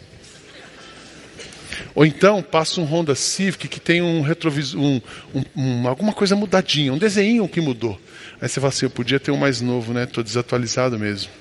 Ou 1.97 2.05
então 2.05 2.43
passa 2.43 2.79
um 2.79 2.83
Honda 2.83 3.15
Civic 3.15 3.67
que 3.67 3.79
tem 3.79 4.03
um 4.03 4.21
retrovisor, 4.21 4.79
um, 4.79 5.01
um, 5.33 5.43
um, 5.55 5.87
alguma 5.87 6.13
coisa 6.13 6.35
mudadinha, 6.35 6.93
um 6.93 6.97
desenho 6.97 7.49
que 7.49 7.59
mudou. 7.59 7.99
Aí 8.39 8.47
você 8.47 8.59
fala 8.59 8.69
assim, 8.69 8.85
eu 8.85 8.91
podia 8.91 9.19
ter 9.19 9.31
um 9.31 9.35
mais 9.35 9.61
novo, 9.61 9.93
né? 9.93 10.03
Estou 10.03 10.23
desatualizado 10.23 10.99
mesmo. 10.99 11.31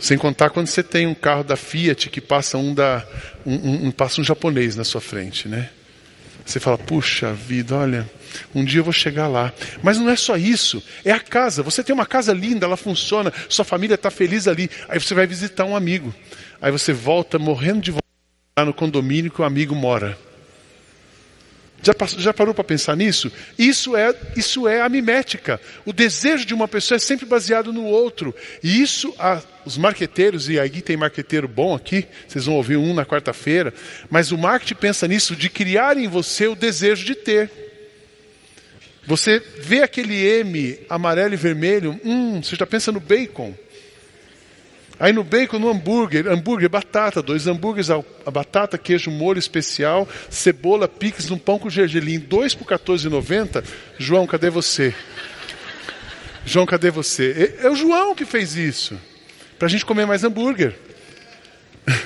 Sem 0.00 0.18
contar 0.18 0.50
quando 0.50 0.66
você 0.66 0.82
tem 0.82 1.06
um 1.06 1.14
carro 1.14 1.44
da 1.44 1.54
Fiat 1.54 2.10
que 2.10 2.20
passa 2.20 2.58
um 2.58 2.74
da 2.74 3.06
um, 3.46 3.86
um, 3.86 3.90
passa 3.92 4.20
um 4.20 4.24
japonês 4.24 4.74
na 4.74 4.82
sua 4.82 5.00
frente, 5.00 5.46
né? 5.46 5.70
Você 6.44 6.58
fala, 6.58 6.76
puxa 6.76 7.32
vida, 7.32 7.76
olha, 7.76 8.10
um 8.52 8.64
dia 8.64 8.80
eu 8.80 8.84
vou 8.84 8.92
chegar 8.92 9.28
lá. 9.28 9.52
Mas 9.80 9.96
não 9.96 10.10
é 10.10 10.16
só 10.16 10.36
isso, 10.36 10.82
é 11.04 11.12
a 11.12 11.20
casa. 11.20 11.62
Você 11.62 11.84
tem 11.84 11.94
uma 11.94 12.04
casa 12.04 12.32
linda, 12.32 12.66
ela 12.66 12.76
funciona, 12.76 13.32
sua 13.48 13.64
família 13.64 13.94
está 13.94 14.10
feliz 14.10 14.48
ali. 14.48 14.68
Aí 14.88 14.98
você 14.98 15.14
vai 15.14 15.24
visitar 15.24 15.64
um 15.64 15.76
amigo. 15.76 16.12
Aí 16.60 16.72
você 16.72 16.92
volta 16.92 17.38
morrendo 17.38 17.80
de 17.80 17.92
vontade 17.92 18.03
lá 18.56 18.64
no 18.64 18.72
condomínio 18.72 19.32
que 19.32 19.42
o 19.42 19.44
amigo 19.44 19.74
mora. 19.74 20.16
Já, 21.82 21.92
já 22.16 22.32
parou 22.32 22.54
para 22.54 22.62
pensar 22.62 22.96
nisso? 22.96 23.30
Isso 23.58 23.96
é, 23.96 24.14
isso 24.36 24.68
é 24.68 24.80
a 24.80 24.88
mimética. 24.88 25.60
O 25.84 25.92
desejo 25.92 26.46
de 26.46 26.54
uma 26.54 26.68
pessoa 26.68 26.94
é 26.94 27.00
sempre 27.00 27.26
baseado 27.26 27.72
no 27.72 27.84
outro. 27.84 28.32
E 28.62 28.80
isso, 28.80 29.12
a, 29.18 29.42
os 29.64 29.76
marqueteiros, 29.76 30.48
e 30.48 30.60
aí 30.60 30.80
tem 30.80 30.96
marqueteiro 30.96 31.48
bom 31.48 31.74
aqui, 31.74 32.06
vocês 32.28 32.46
vão 32.46 32.54
ouvir 32.54 32.76
um 32.76 32.94
na 32.94 33.04
quarta-feira, 33.04 33.74
mas 34.08 34.30
o 34.30 34.38
marketing 34.38 34.76
pensa 34.76 35.08
nisso, 35.08 35.34
de 35.34 35.50
criar 35.50 35.96
em 35.96 36.06
você 36.06 36.46
o 36.46 36.54
desejo 36.54 37.04
de 37.04 37.16
ter. 37.16 37.50
Você 39.04 39.42
vê 39.58 39.82
aquele 39.82 40.14
M 40.14 40.78
amarelo 40.88 41.34
e 41.34 41.36
vermelho, 41.36 42.00
hum, 42.04 42.40
você 42.40 42.54
já 42.54 42.64
pensa 42.64 42.92
no 42.92 43.00
bacon. 43.00 43.52
Aí 44.98 45.12
no 45.12 45.24
bacon, 45.24 45.58
no 45.58 45.68
hambúrguer, 45.68 46.28
hambúrguer, 46.28 46.68
batata, 46.68 47.20
dois 47.20 47.46
hambúrgueres, 47.48 47.90
a 47.90 48.30
batata, 48.30 48.78
queijo, 48.78 49.10
molho 49.10 49.38
especial, 49.38 50.08
cebola, 50.30 50.86
pix, 50.86 51.30
um 51.30 51.38
pão 51.38 51.58
com 51.58 51.68
gergelim, 51.68 52.20
dois 52.20 52.54
por 52.54 52.66
14,90. 52.66 53.64
João, 53.98 54.26
cadê 54.26 54.50
você? 54.50 54.94
João, 56.46 56.64
cadê 56.64 56.90
você? 56.90 57.56
É, 57.60 57.66
é 57.66 57.70
o 57.70 57.74
João 57.74 58.14
que 58.14 58.24
fez 58.24 58.54
isso, 58.54 58.98
para 59.58 59.66
a 59.66 59.70
gente 59.70 59.84
comer 59.84 60.06
mais 60.06 60.22
hambúrguer. 60.22 60.76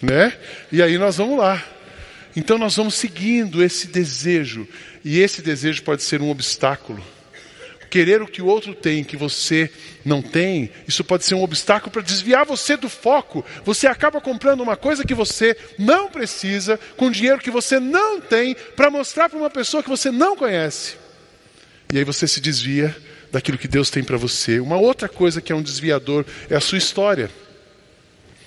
né? 0.00 0.32
E 0.72 0.82
aí 0.82 0.96
nós 0.96 1.18
vamos 1.18 1.38
lá. 1.38 1.62
Então 2.34 2.56
nós 2.56 2.76
vamos 2.76 2.94
seguindo 2.94 3.62
esse 3.62 3.88
desejo, 3.88 4.66
e 5.04 5.18
esse 5.18 5.42
desejo 5.42 5.82
pode 5.82 6.02
ser 6.02 6.22
um 6.22 6.30
obstáculo 6.30 7.02
querer 7.90 8.22
o 8.22 8.26
que 8.26 8.42
o 8.42 8.46
outro 8.46 8.74
tem 8.74 9.02
que 9.04 9.16
você 9.16 9.70
não 10.04 10.20
tem, 10.22 10.70
isso 10.86 11.04
pode 11.04 11.24
ser 11.24 11.34
um 11.34 11.42
obstáculo 11.42 11.90
para 11.90 12.02
desviar 12.02 12.44
você 12.44 12.76
do 12.76 12.88
foco. 12.88 13.44
Você 13.64 13.86
acaba 13.86 14.20
comprando 14.20 14.60
uma 14.60 14.76
coisa 14.76 15.04
que 15.04 15.14
você 15.14 15.56
não 15.78 16.08
precisa, 16.08 16.78
com 16.96 17.10
dinheiro 17.10 17.38
que 17.38 17.50
você 17.50 17.80
não 17.80 18.20
tem, 18.20 18.54
para 18.74 18.90
mostrar 18.90 19.28
para 19.28 19.38
uma 19.38 19.50
pessoa 19.50 19.82
que 19.82 19.88
você 19.88 20.10
não 20.10 20.36
conhece. 20.36 20.96
E 21.92 21.98
aí 21.98 22.04
você 22.04 22.26
se 22.26 22.40
desvia 22.40 22.94
daquilo 23.30 23.58
que 23.58 23.68
Deus 23.68 23.90
tem 23.90 24.02
para 24.02 24.16
você. 24.16 24.60
Uma 24.60 24.76
outra 24.76 25.08
coisa 25.08 25.40
que 25.40 25.52
é 25.52 25.56
um 25.56 25.62
desviador 25.62 26.24
é 26.50 26.56
a 26.56 26.60
sua 26.60 26.78
história. 26.78 27.30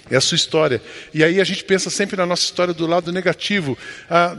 É 0.10 0.16
a 0.16 0.22
sua 0.22 0.36
história. 0.36 0.82
E 1.14 1.24
aí 1.24 1.40
a 1.40 1.44
gente 1.44 1.64
pensa 1.64 1.90
sempre 1.90 2.18
na 2.18 2.26
nossa 2.26 2.44
história 2.44 2.74
do 2.74 2.88
lado 2.88 3.12
negativo. 3.12 3.78
Ah, 4.10 4.36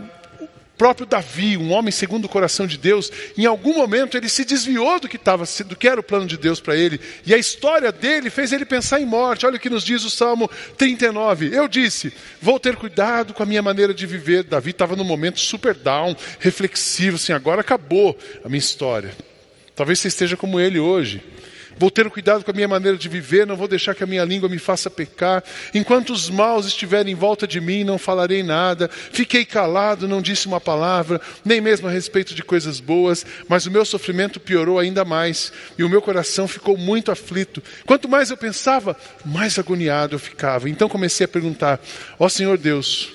próprio 0.81 1.07
Davi, 1.07 1.59
um 1.59 1.73
homem 1.73 1.93
segundo 1.93 2.25
o 2.25 2.29
coração 2.29 2.67
de 2.67 2.79
Deus, 2.79 3.13
em 3.37 3.45
algum 3.45 3.75
momento 3.75 4.17
ele 4.17 4.31
se 4.31 4.47
desviou 4.47 4.99
do 4.99 5.11
que, 5.11 5.17
estava, 5.17 5.45
do 5.67 5.77
que 5.77 5.87
era 5.87 6.01
o 6.01 6.03
plano 6.03 6.25
de 6.25 6.39
Deus 6.39 6.59
para 6.59 6.75
ele. 6.75 6.99
E 7.27 7.35
a 7.35 7.37
história 7.37 7.93
dele 7.93 8.31
fez 8.31 8.51
ele 8.51 8.65
pensar 8.65 8.99
em 8.99 9.05
morte. 9.05 9.45
Olha 9.45 9.57
o 9.57 9.61
que 9.61 9.69
nos 9.69 9.85
diz 9.85 10.05
o 10.05 10.11
Salmo 10.11 10.51
39. 10.79 11.55
Eu 11.55 11.69
disse: 11.69 12.15
Vou 12.41 12.59
ter 12.59 12.77
cuidado 12.77 13.35
com 13.35 13.43
a 13.43 13.47
minha 13.47 13.61
maneira 13.61 13.93
de 13.93 14.07
viver. 14.07 14.43
Davi 14.43 14.71
estava 14.71 14.97
num 14.97 15.05
momento 15.05 15.39
super 15.39 15.75
down, 15.75 16.17
reflexivo, 16.39 17.17
assim, 17.17 17.35
agora 17.35 17.61
acabou 17.61 18.17
a 18.43 18.49
minha 18.49 18.59
história. 18.59 19.15
Talvez 19.77 19.99
você 19.99 20.09
esteja 20.09 20.35
como 20.35 20.59
ele 20.59 20.79
hoje. 20.79 21.23
Vou 21.81 21.91
ter 21.91 22.11
cuidado 22.11 22.45
com 22.45 22.51
a 22.51 22.53
minha 22.53 22.69
maneira 22.69 22.99
de 22.99 23.09
viver, 23.09 23.47
não 23.47 23.57
vou 23.57 23.67
deixar 23.67 23.95
que 23.95 24.05
a 24.05 24.07
minha 24.07 24.23
língua 24.23 24.51
me 24.51 24.59
faça 24.59 24.91
pecar. 24.91 25.43
Enquanto 25.73 26.13
os 26.13 26.29
maus 26.29 26.67
estiverem 26.67 27.15
em 27.15 27.17
volta 27.17 27.47
de 27.47 27.59
mim, 27.59 27.85
não 27.85 27.97
falarei 27.97 28.43
nada. 28.43 28.91
Fiquei 28.93 29.47
calado, 29.47 30.07
não 30.07 30.21
disse 30.21 30.47
uma 30.47 30.61
palavra, 30.61 31.19
nem 31.43 31.59
mesmo 31.59 31.89
a 31.89 31.91
respeito 31.91 32.35
de 32.35 32.43
coisas 32.43 32.81
boas, 32.81 33.25
mas 33.49 33.65
o 33.65 33.71
meu 33.71 33.83
sofrimento 33.87 34.39
piorou 34.39 34.79
ainda 34.79 35.07
mais 35.07 35.55
e 35.79 35.83
o 35.83 35.89
meu 35.89 36.03
coração 36.03 36.47
ficou 36.47 36.77
muito 36.77 37.11
aflito. 37.11 37.63
Quanto 37.87 38.11
mais 38.11 38.29
eu 38.29 38.37
pensava, 38.37 38.95
mais 39.25 39.59
agoniado 39.59 40.17
eu 40.17 40.19
ficava. 40.19 40.69
Então 40.69 40.87
comecei 40.87 41.25
a 41.25 41.29
perguntar: 41.29 41.81
Ó 42.19 42.27
oh, 42.27 42.29
Senhor 42.29 42.59
Deus, 42.59 43.11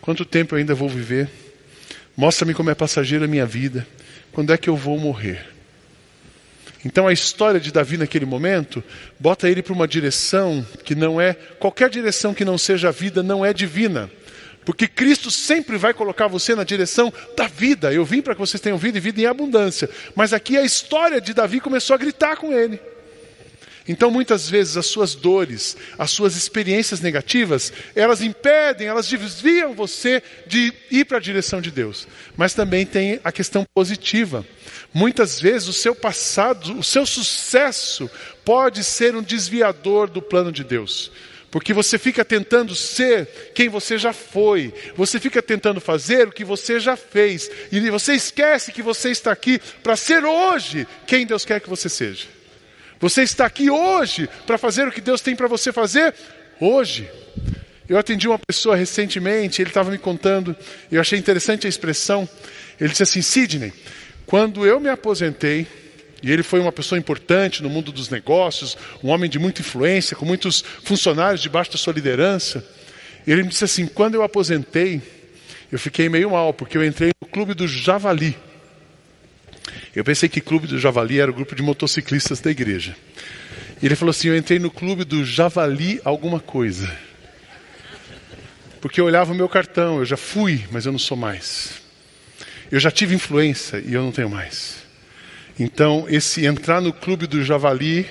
quanto 0.00 0.24
tempo 0.24 0.54
eu 0.54 0.60
ainda 0.60 0.76
vou 0.76 0.88
viver? 0.88 1.28
Mostra-me 2.16 2.54
como 2.54 2.70
é 2.70 2.74
passageira 2.76 3.24
a 3.24 3.28
minha 3.28 3.46
vida. 3.46 3.84
Quando 4.30 4.52
é 4.52 4.56
que 4.56 4.70
eu 4.70 4.76
vou 4.76 4.96
morrer? 4.96 5.44
Então 6.84 7.06
a 7.06 7.12
história 7.12 7.60
de 7.60 7.70
Davi 7.70 7.96
naquele 7.96 8.24
momento 8.24 8.82
bota 9.18 9.48
ele 9.48 9.62
para 9.62 9.72
uma 9.72 9.86
direção 9.86 10.64
que 10.84 10.94
não 10.94 11.20
é, 11.20 11.34
qualquer 11.34 11.90
direção 11.90 12.32
que 12.32 12.44
não 12.44 12.56
seja 12.56 12.88
a 12.88 12.92
vida 12.92 13.22
não 13.22 13.44
é 13.44 13.52
divina. 13.52 14.10
Porque 14.64 14.86
Cristo 14.86 15.30
sempre 15.30 15.76
vai 15.76 15.92
colocar 15.94 16.26
você 16.26 16.54
na 16.54 16.64
direção 16.64 17.12
da 17.36 17.46
vida. 17.46 17.92
Eu 17.92 18.04
vim 18.04 18.20
para 18.20 18.34
que 18.34 18.40
vocês 18.40 18.60
tenham 18.60 18.78
vida 18.78 18.98
e 18.98 19.00
vida 19.00 19.20
em 19.20 19.26
abundância. 19.26 19.88
Mas 20.14 20.32
aqui 20.32 20.56
a 20.56 20.62
história 20.62 21.20
de 21.20 21.32
Davi 21.32 21.60
começou 21.60 21.94
a 21.94 21.98
gritar 21.98 22.36
com 22.36 22.52
ele. 22.52 22.80
Então, 23.90 24.08
muitas 24.08 24.48
vezes, 24.48 24.76
as 24.76 24.86
suas 24.86 25.16
dores, 25.16 25.76
as 25.98 26.12
suas 26.12 26.36
experiências 26.36 27.00
negativas, 27.00 27.72
elas 27.96 28.22
impedem, 28.22 28.86
elas 28.86 29.08
desviam 29.08 29.74
você 29.74 30.22
de 30.46 30.72
ir 30.92 31.04
para 31.06 31.16
a 31.16 31.20
direção 31.20 31.60
de 31.60 31.72
Deus. 31.72 32.06
Mas 32.36 32.54
também 32.54 32.86
tem 32.86 33.18
a 33.24 33.32
questão 33.32 33.66
positiva. 33.74 34.46
Muitas 34.94 35.40
vezes 35.40 35.66
o 35.66 35.72
seu 35.72 35.92
passado, 35.92 36.78
o 36.78 36.84
seu 36.84 37.04
sucesso 37.04 38.08
pode 38.44 38.84
ser 38.84 39.16
um 39.16 39.22
desviador 39.22 40.08
do 40.08 40.22
plano 40.22 40.52
de 40.52 40.62
Deus. 40.62 41.10
Porque 41.50 41.72
você 41.72 41.98
fica 41.98 42.24
tentando 42.24 42.76
ser 42.76 43.26
quem 43.56 43.68
você 43.68 43.98
já 43.98 44.12
foi, 44.12 44.72
você 44.94 45.18
fica 45.18 45.42
tentando 45.42 45.80
fazer 45.80 46.28
o 46.28 46.32
que 46.32 46.44
você 46.44 46.78
já 46.78 46.96
fez, 46.96 47.50
e 47.72 47.90
você 47.90 48.14
esquece 48.14 48.70
que 48.70 48.82
você 48.82 49.10
está 49.10 49.32
aqui 49.32 49.60
para 49.82 49.96
ser 49.96 50.24
hoje 50.24 50.86
quem 51.08 51.26
Deus 51.26 51.44
quer 51.44 51.60
que 51.60 51.68
você 51.68 51.88
seja. 51.88 52.38
Você 53.00 53.22
está 53.22 53.46
aqui 53.46 53.70
hoje 53.70 54.28
para 54.46 54.58
fazer 54.58 54.86
o 54.86 54.92
que 54.92 55.00
Deus 55.00 55.22
tem 55.22 55.34
para 55.34 55.48
você 55.48 55.72
fazer 55.72 56.14
hoje. 56.60 57.08
Eu 57.88 57.98
atendi 57.98 58.28
uma 58.28 58.38
pessoa 58.38 58.76
recentemente, 58.76 59.62
ele 59.62 59.70
estava 59.70 59.90
me 59.90 59.96
contando, 59.98 60.54
eu 60.92 61.00
achei 61.00 61.18
interessante 61.18 61.66
a 61.66 61.68
expressão. 61.68 62.28
Ele 62.78 62.90
disse 62.90 63.02
assim: 63.02 63.22
Sidney, 63.22 63.72
quando 64.26 64.66
eu 64.66 64.78
me 64.78 64.90
aposentei, 64.90 65.66
e 66.22 66.30
ele 66.30 66.42
foi 66.42 66.60
uma 66.60 66.70
pessoa 66.70 66.98
importante 66.98 67.62
no 67.62 67.70
mundo 67.70 67.90
dos 67.90 68.10
negócios, 68.10 68.76
um 69.02 69.08
homem 69.08 69.30
de 69.30 69.38
muita 69.38 69.62
influência, 69.62 70.14
com 70.14 70.26
muitos 70.26 70.62
funcionários 70.84 71.40
debaixo 71.40 71.72
da 71.72 71.78
sua 71.78 71.94
liderança. 71.94 72.62
Ele 73.26 73.42
me 73.42 73.48
disse 73.48 73.64
assim: 73.64 73.86
quando 73.86 74.14
eu 74.14 74.22
aposentei, 74.22 75.00
eu 75.72 75.78
fiquei 75.78 76.10
meio 76.10 76.30
mal, 76.30 76.52
porque 76.52 76.76
eu 76.76 76.84
entrei 76.84 77.12
no 77.18 77.28
clube 77.28 77.54
do 77.54 77.66
Javali. 77.66 78.36
Eu 79.94 80.04
pensei 80.04 80.28
que 80.28 80.40
clube 80.40 80.66
do 80.66 80.78
Javali 80.78 81.18
era 81.18 81.30
o 81.30 81.34
grupo 81.34 81.54
de 81.54 81.62
motociclistas 81.62 82.40
da 82.40 82.50
igreja. 82.50 82.96
E 83.82 83.86
ele 83.86 83.96
falou 83.96 84.10
assim: 84.10 84.28
eu 84.28 84.36
entrei 84.36 84.58
no 84.58 84.70
clube 84.70 85.04
do 85.04 85.24
Javali 85.24 86.00
alguma 86.04 86.38
coisa. 86.38 86.90
Porque 88.80 89.00
eu 89.00 89.04
olhava 89.04 89.32
o 89.32 89.34
meu 89.34 89.48
cartão, 89.48 89.98
eu 89.98 90.04
já 90.04 90.16
fui, 90.16 90.64
mas 90.70 90.86
eu 90.86 90.92
não 90.92 90.98
sou 90.98 91.16
mais. 91.16 91.80
Eu 92.70 92.78
já 92.78 92.90
tive 92.90 93.14
influência 93.14 93.82
e 93.84 93.92
eu 93.92 94.02
não 94.02 94.12
tenho 94.12 94.30
mais. 94.30 94.76
Então, 95.58 96.06
esse 96.08 96.46
entrar 96.46 96.80
no 96.80 96.92
clube 96.92 97.26
do 97.26 97.44
javali. 97.44 98.06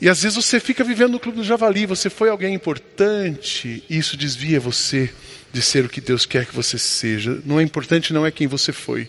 E 0.00 0.08
às 0.08 0.22
vezes 0.22 0.36
você 0.36 0.60
fica 0.60 0.84
vivendo 0.84 1.12
no 1.12 1.20
clube 1.20 1.38
do 1.38 1.44
javali, 1.44 1.86
você 1.86 2.10
foi 2.10 2.28
alguém 2.28 2.54
importante, 2.54 3.82
e 3.88 3.96
isso 3.96 4.16
desvia 4.16 4.60
você 4.60 5.10
de 5.52 5.62
ser 5.62 5.84
o 5.84 5.88
que 5.88 6.00
Deus 6.00 6.26
quer 6.26 6.44
que 6.44 6.54
você 6.54 6.76
seja. 6.76 7.40
Não 7.44 7.58
é 7.58 7.62
importante, 7.62 8.12
não 8.12 8.26
é 8.26 8.30
quem 8.30 8.46
você 8.46 8.72
foi, 8.72 9.08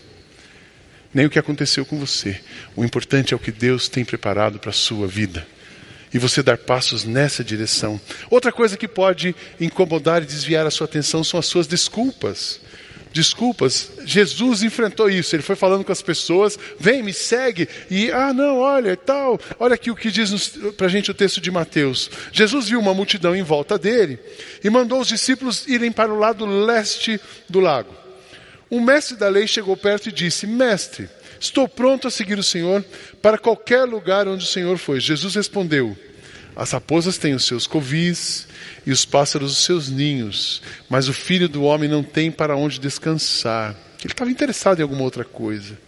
nem 1.16 1.24
o 1.24 1.30
que 1.30 1.38
aconteceu 1.38 1.86
com 1.86 1.98
você. 1.98 2.38
O 2.76 2.84
importante 2.84 3.32
é 3.32 3.36
o 3.36 3.40
que 3.40 3.50
Deus 3.50 3.88
tem 3.88 4.04
preparado 4.04 4.58
para 4.58 4.68
a 4.68 4.74
sua 4.74 5.06
vida. 5.06 5.46
e 6.14 6.18
você 6.18 6.42
dar 6.42 6.56
passos 6.56 7.04
nessa 7.04 7.42
direção. 7.42 8.00
Outra 8.30 8.52
coisa 8.52 8.76
que 8.76 8.86
pode 8.86 9.34
incomodar 9.60 10.22
e 10.22 10.26
desviar 10.26 10.64
a 10.64 10.70
sua 10.70 10.86
atenção 10.86 11.24
são 11.24 11.38
as 11.38 11.46
suas 11.46 11.66
desculpas. 11.66 12.60
Desculpas, 13.12 13.90
Jesus 14.04 14.62
enfrentou 14.62 15.10
isso, 15.10 15.34
ele 15.34 15.42
foi 15.42 15.56
falando 15.56 15.84
com 15.84 15.92
as 15.92 16.00
pessoas, 16.00 16.58
vem, 16.78 17.02
me 17.02 17.12
segue, 17.12 17.68
e 17.90 18.10
ah, 18.12 18.32
não, 18.32 18.58
olha, 18.58 18.96
tal, 18.96 19.38
olha 19.58 19.74
aqui 19.74 19.90
o 19.90 19.96
que 19.96 20.10
diz 20.10 20.56
para 20.76 20.86
a 20.86 20.90
gente 20.90 21.10
o 21.10 21.14
texto 21.14 21.40
de 21.40 21.50
Mateus. 21.50 22.10
Jesus 22.32 22.68
viu 22.68 22.78
uma 22.78 22.94
multidão 22.94 23.34
em 23.34 23.42
volta 23.42 23.76
dele 23.76 24.18
e 24.62 24.70
mandou 24.70 25.00
os 25.00 25.08
discípulos 25.08 25.66
irem 25.66 25.90
para 25.90 26.12
o 26.12 26.18
lado 26.18 26.46
leste 26.46 27.20
do 27.48 27.58
lago. 27.58 28.05
Um 28.70 28.80
mestre 28.80 29.16
da 29.16 29.28
lei 29.28 29.46
chegou 29.46 29.76
perto 29.76 30.08
e 30.08 30.12
disse: 30.12 30.46
Mestre, 30.46 31.08
estou 31.38 31.68
pronto 31.68 32.08
a 32.08 32.10
seguir 32.10 32.38
o 32.38 32.42
Senhor 32.42 32.84
para 33.22 33.38
qualquer 33.38 33.84
lugar 33.84 34.26
onde 34.26 34.44
o 34.44 34.48
Senhor 34.48 34.76
foi. 34.76 34.98
Jesus 34.98 35.34
respondeu: 35.34 35.96
As 36.54 36.72
raposas 36.72 37.16
têm 37.16 37.34
os 37.34 37.44
seus 37.44 37.66
covis 37.66 38.48
e 38.84 38.90
os 38.90 39.04
pássaros 39.04 39.52
os 39.52 39.64
seus 39.64 39.88
ninhos, 39.88 40.62
mas 40.88 41.08
o 41.08 41.12
filho 41.12 41.48
do 41.48 41.62
homem 41.62 41.88
não 41.88 42.02
tem 42.02 42.30
para 42.30 42.56
onde 42.56 42.80
descansar. 42.80 43.76
Ele 44.00 44.12
estava 44.12 44.30
interessado 44.30 44.80
em 44.80 44.82
alguma 44.82 45.02
outra 45.02 45.24
coisa. 45.24 45.78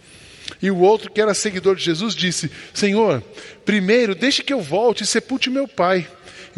E 0.61 0.71
o 0.71 0.79
outro, 0.79 1.11
que 1.11 1.21
era 1.21 1.33
seguidor 1.33 1.75
de 1.75 1.83
Jesus, 1.83 2.15
disse: 2.15 2.49
Senhor, 2.73 3.21
primeiro 3.65 4.15
deixe 4.15 4.41
que 4.43 4.53
eu 4.53 4.61
volte 4.61 5.03
e 5.03 5.07
sepulte 5.07 5.49
meu 5.49 5.67
pai. 5.67 6.07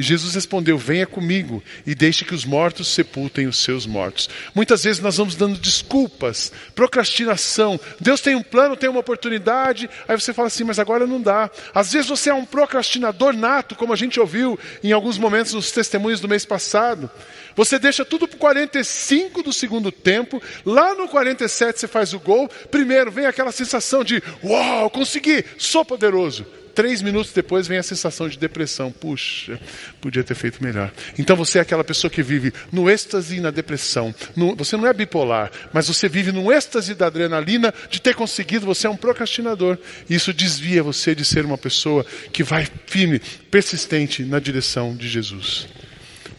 E 0.01 0.03
Jesus 0.03 0.33
respondeu: 0.33 0.79
Venha 0.79 1.05
comigo 1.05 1.63
e 1.85 1.93
deixe 1.93 2.25
que 2.25 2.33
os 2.33 2.43
mortos 2.43 2.87
sepultem 2.87 3.45
os 3.45 3.59
seus 3.59 3.85
mortos. 3.85 4.27
Muitas 4.55 4.83
vezes 4.83 4.99
nós 4.99 5.17
vamos 5.17 5.35
dando 5.35 5.59
desculpas, 5.59 6.51
procrastinação. 6.73 7.79
Deus 7.99 8.19
tem 8.19 8.33
um 8.33 8.41
plano, 8.41 8.75
tem 8.75 8.89
uma 8.89 9.01
oportunidade, 9.01 9.87
aí 10.07 10.19
você 10.19 10.33
fala 10.33 10.47
assim, 10.47 10.63
mas 10.63 10.79
agora 10.79 11.05
não 11.05 11.21
dá. 11.21 11.51
Às 11.71 11.93
vezes 11.93 12.09
você 12.09 12.31
é 12.31 12.33
um 12.33 12.45
procrastinador 12.45 13.33
nato, 13.33 13.75
como 13.75 13.93
a 13.93 13.95
gente 13.95 14.19
ouviu 14.19 14.57
em 14.83 14.91
alguns 14.91 15.19
momentos 15.19 15.53
nos 15.53 15.71
testemunhos 15.71 16.19
do 16.19 16.27
mês 16.27 16.47
passado. 16.47 17.07
Você 17.55 17.77
deixa 17.77 18.03
tudo 18.03 18.27
para 18.27 18.37
o 18.37 18.39
45 18.39 19.43
do 19.43 19.53
segundo 19.53 19.91
tempo, 19.91 20.41
lá 20.65 20.95
no 20.95 21.07
47 21.07 21.79
você 21.79 21.87
faz 21.87 22.11
o 22.11 22.19
gol. 22.19 22.49
Primeiro 22.71 23.11
vem 23.11 23.27
aquela 23.27 23.51
sensação 23.51 24.03
de: 24.03 24.23
Uau, 24.43 24.89
consegui, 24.89 25.45
sou 25.59 25.85
poderoso. 25.85 26.43
Três 26.73 27.01
minutos 27.01 27.31
depois 27.31 27.67
vem 27.67 27.77
a 27.77 27.83
sensação 27.83 28.27
de 28.27 28.37
depressão. 28.37 28.91
Puxa, 28.91 29.59
podia 29.99 30.23
ter 30.23 30.35
feito 30.35 30.63
melhor. 30.63 30.91
Então 31.17 31.35
você 31.35 31.59
é 31.59 31.61
aquela 31.61 31.83
pessoa 31.83 32.09
que 32.09 32.23
vive 32.23 32.53
no 32.71 32.89
êxtase 32.89 33.37
e 33.37 33.39
na 33.39 33.51
depressão. 33.51 34.13
No, 34.35 34.55
você 34.55 34.77
não 34.77 34.87
é 34.87 34.93
bipolar, 34.93 35.51
mas 35.73 35.87
você 35.87 36.07
vive 36.07 36.31
no 36.31 36.51
êxtase 36.51 36.93
da 36.95 37.07
adrenalina 37.07 37.73
de 37.89 38.01
ter 38.01 38.15
conseguido. 38.15 38.65
Você 38.65 38.87
é 38.87 38.89
um 38.89 38.97
procrastinador. 38.97 39.77
Isso 40.09 40.33
desvia 40.33 40.83
você 40.83 41.13
de 41.13 41.25
ser 41.25 41.45
uma 41.45 41.57
pessoa 41.57 42.05
que 42.31 42.43
vai 42.43 42.67
firme, 42.85 43.19
persistente 43.49 44.23
na 44.23 44.39
direção 44.39 44.95
de 44.95 45.07
Jesus 45.07 45.67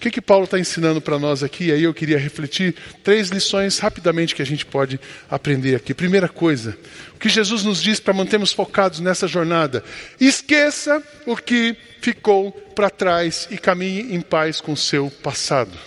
que, 0.02 0.11
que 0.11 0.21
Paulo 0.21 0.47
está 0.47 0.59
ensinando 0.59 1.00
para 1.00 1.16
nós 1.16 1.44
aqui? 1.44 1.71
Aí 1.71 1.85
eu 1.85 1.94
queria 1.94 2.18
refletir 2.18 2.75
três 3.04 3.28
lições 3.28 3.78
rapidamente 3.78 4.35
que 4.35 4.42
a 4.42 4.47
gente 4.47 4.66
pode 4.66 4.99
aprender 5.30 5.76
aqui. 5.76 5.94
Primeira 5.94 6.28
coisa, 6.28 6.76
o 7.14 7.18
que 7.21 7.28
Jesus 7.28 7.62
nos 7.62 7.80
diz 7.80 8.00
para 8.00 8.12
mantermos 8.12 8.52
focados 8.52 8.99
nessa 8.99 9.28
jornada: 9.28 9.85
esqueça 10.21 11.00
o 11.25 11.37
que 11.37 11.76
ficou 12.00 12.50
para 12.50 12.90
trás 12.90 13.47
e 13.49 13.56
caminhe 13.56 14.12
em 14.12 14.21
paz 14.21 14.61
com 14.61 14.73
o 14.73 14.76
seu 14.76 15.09
passado. 15.09 15.78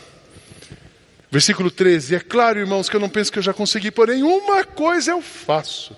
Versículo 1.30 1.70
13: 1.70 2.16
É 2.16 2.20
claro, 2.22 2.58
irmãos, 2.58 2.88
que 2.88 2.96
eu 2.96 3.02
não 3.02 3.10
penso 3.10 3.30
que 3.30 3.40
eu 3.40 3.44
já 3.44 3.54
consegui, 3.54 3.92
porém, 3.92 4.24
uma 4.24 4.64
coisa 4.64 5.12
eu 5.12 5.22
faço: 5.22 5.94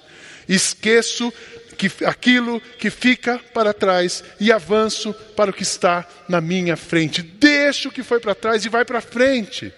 esqueço 0.49 1.31
que, 1.77 2.03
aquilo 2.03 2.59
que 2.59 2.89
fica 2.89 3.39
para 3.53 3.73
trás 3.73 4.23
e 4.39 4.51
avanço 4.51 5.13
para 5.35 5.51
o 5.51 5.53
que 5.53 5.63
está 5.63 6.05
na 6.27 6.41
minha 6.41 6.75
frente. 6.75 7.21
Deixa 7.21 7.87
o 7.87 7.91
que 7.91 8.03
foi 8.03 8.19
para 8.19 8.35
trás 8.35 8.65
e 8.65 8.69
vai 8.69 8.83
para 8.83 8.99
frente. 8.99 9.71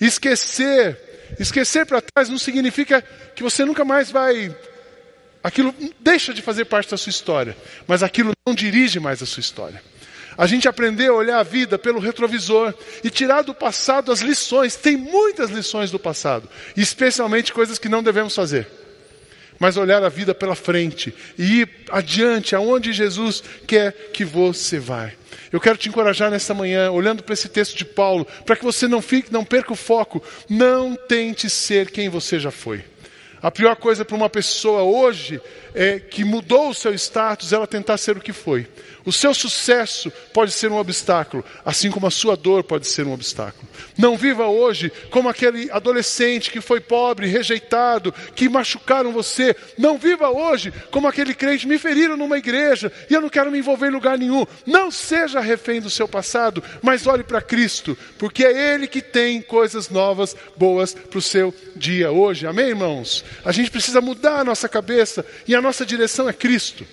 Esquecer, 0.00 0.98
esquecer 1.38 1.86
para 1.86 2.02
trás 2.02 2.28
não 2.28 2.38
significa 2.38 3.02
que 3.34 3.42
você 3.42 3.64
nunca 3.64 3.84
mais 3.84 4.10
vai. 4.10 4.54
Aquilo 5.42 5.74
deixa 5.98 6.34
de 6.34 6.42
fazer 6.42 6.66
parte 6.66 6.90
da 6.90 6.98
sua 6.98 7.10
história, 7.10 7.56
mas 7.86 8.02
aquilo 8.02 8.32
não 8.46 8.54
dirige 8.54 9.00
mais 9.00 9.22
a 9.22 9.26
sua 9.26 9.40
história. 9.40 9.82
A 10.36 10.46
gente 10.46 10.68
aprendeu 10.68 11.14
a 11.14 11.18
olhar 11.18 11.38
a 11.38 11.42
vida 11.42 11.78
pelo 11.78 11.98
retrovisor 11.98 12.72
e 13.02 13.10
tirar 13.10 13.42
do 13.42 13.54
passado 13.54 14.12
as 14.12 14.20
lições. 14.20 14.76
Tem 14.76 14.96
muitas 14.96 15.50
lições 15.50 15.90
do 15.90 15.98
passado, 15.98 16.48
especialmente 16.76 17.52
coisas 17.52 17.78
que 17.78 17.88
não 17.88 18.02
devemos 18.02 18.34
fazer 18.34 18.79
mas 19.60 19.76
olhar 19.76 20.02
a 20.02 20.08
vida 20.08 20.34
pela 20.34 20.54
frente 20.54 21.14
e 21.38 21.60
ir 21.60 21.68
adiante, 21.90 22.56
aonde 22.56 22.94
Jesus 22.94 23.44
quer 23.66 23.92
que 24.12 24.24
você 24.24 24.78
vá. 24.78 25.12
Eu 25.52 25.60
quero 25.60 25.76
te 25.76 25.88
encorajar 25.88 26.30
nesta 26.30 26.54
manhã, 26.54 26.90
olhando 26.90 27.22
para 27.22 27.34
esse 27.34 27.48
texto 27.48 27.76
de 27.76 27.84
Paulo, 27.84 28.26
para 28.46 28.56
que 28.56 28.64
você 28.64 28.88
não 28.88 29.02
fique, 29.02 29.32
não 29.32 29.44
perca 29.44 29.72
o 29.72 29.76
foco. 29.76 30.22
Não 30.48 30.96
tente 30.96 31.50
ser 31.50 31.90
quem 31.90 32.08
você 32.08 32.40
já 32.40 32.50
foi. 32.50 32.84
A 33.42 33.50
pior 33.50 33.74
coisa 33.76 34.04
para 34.04 34.16
uma 34.16 34.28
pessoa 34.28 34.82
hoje 34.82 35.40
é 35.74 35.98
que 35.98 36.24
mudou 36.24 36.70
o 36.70 36.74
seu 36.74 36.94
status, 36.94 37.52
ela 37.52 37.66
tentar 37.66 37.96
ser 37.96 38.16
o 38.16 38.20
que 38.20 38.32
foi. 38.32 38.66
O 39.10 39.12
seu 39.12 39.34
sucesso 39.34 40.08
pode 40.32 40.52
ser 40.52 40.70
um 40.70 40.76
obstáculo, 40.76 41.44
assim 41.64 41.90
como 41.90 42.06
a 42.06 42.12
sua 42.12 42.36
dor 42.36 42.62
pode 42.62 42.86
ser 42.86 43.08
um 43.08 43.12
obstáculo. 43.12 43.68
Não 43.98 44.16
viva 44.16 44.46
hoje 44.46 44.92
como 45.10 45.28
aquele 45.28 45.68
adolescente 45.72 46.48
que 46.48 46.60
foi 46.60 46.78
pobre, 46.78 47.26
rejeitado, 47.26 48.14
que 48.36 48.48
machucaram 48.48 49.10
você. 49.10 49.56
Não 49.76 49.98
viva 49.98 50.30
hoje 50.30 50.72
como 50.92 51.08
aquele 51.08 51.34
crente, 51.34 51.66
me 51.66 51.76
feriram 51.76 52.16
numa 52.16 52.38
igreja 52.38 52.92
e 53.10 53.14
eu 53.14 53.20
não 53.20 53.28
quero 53.28 53.50
me 53.50 53.58
envolver 53.58 53.88
em 53.88 53.94
lugar 53.94 54.16
nenhum. 54.16 54.46
Não 54.64 54.92
seja 54.92 55.40
refém 55.40 55.80
do 55.80 55.90
seu 55.90 56.06
passado, 56.06 56.62
mas 56.80 57.08
olhe 57.08 57.24
para 57.24 57.42
Cristo, 57.42 57.98
porque 58.16 58.44
é 58.44 58.74
Ele 58.74 58.86
que 58.86 59.02
tem 59.02 59.42
coisas 59.42 59.90
novas, 59.90 60.36
boas 60.56 60.94
para 60.94 61.18
o 61.18 61.22
seu 61.22 61.52
dia 61.74 62.12
hoje. 62.12 62.46
Amém, 62.46 62.68
irmãos? 62.68 63.24
A 63.44 63.50
gente 63.50 63.72
precisa 63.72 64.00
mudar 64.00 64.38
a 64.38 64.44
nossa 64.44 64.68
cabeça 64.68 65.26
e 65.48 65.54
a 65.56 65.60
nossa 65.60 65.84
direção 65.84 66.28
é 66.28 66.32
Cristo. 66.32 66.86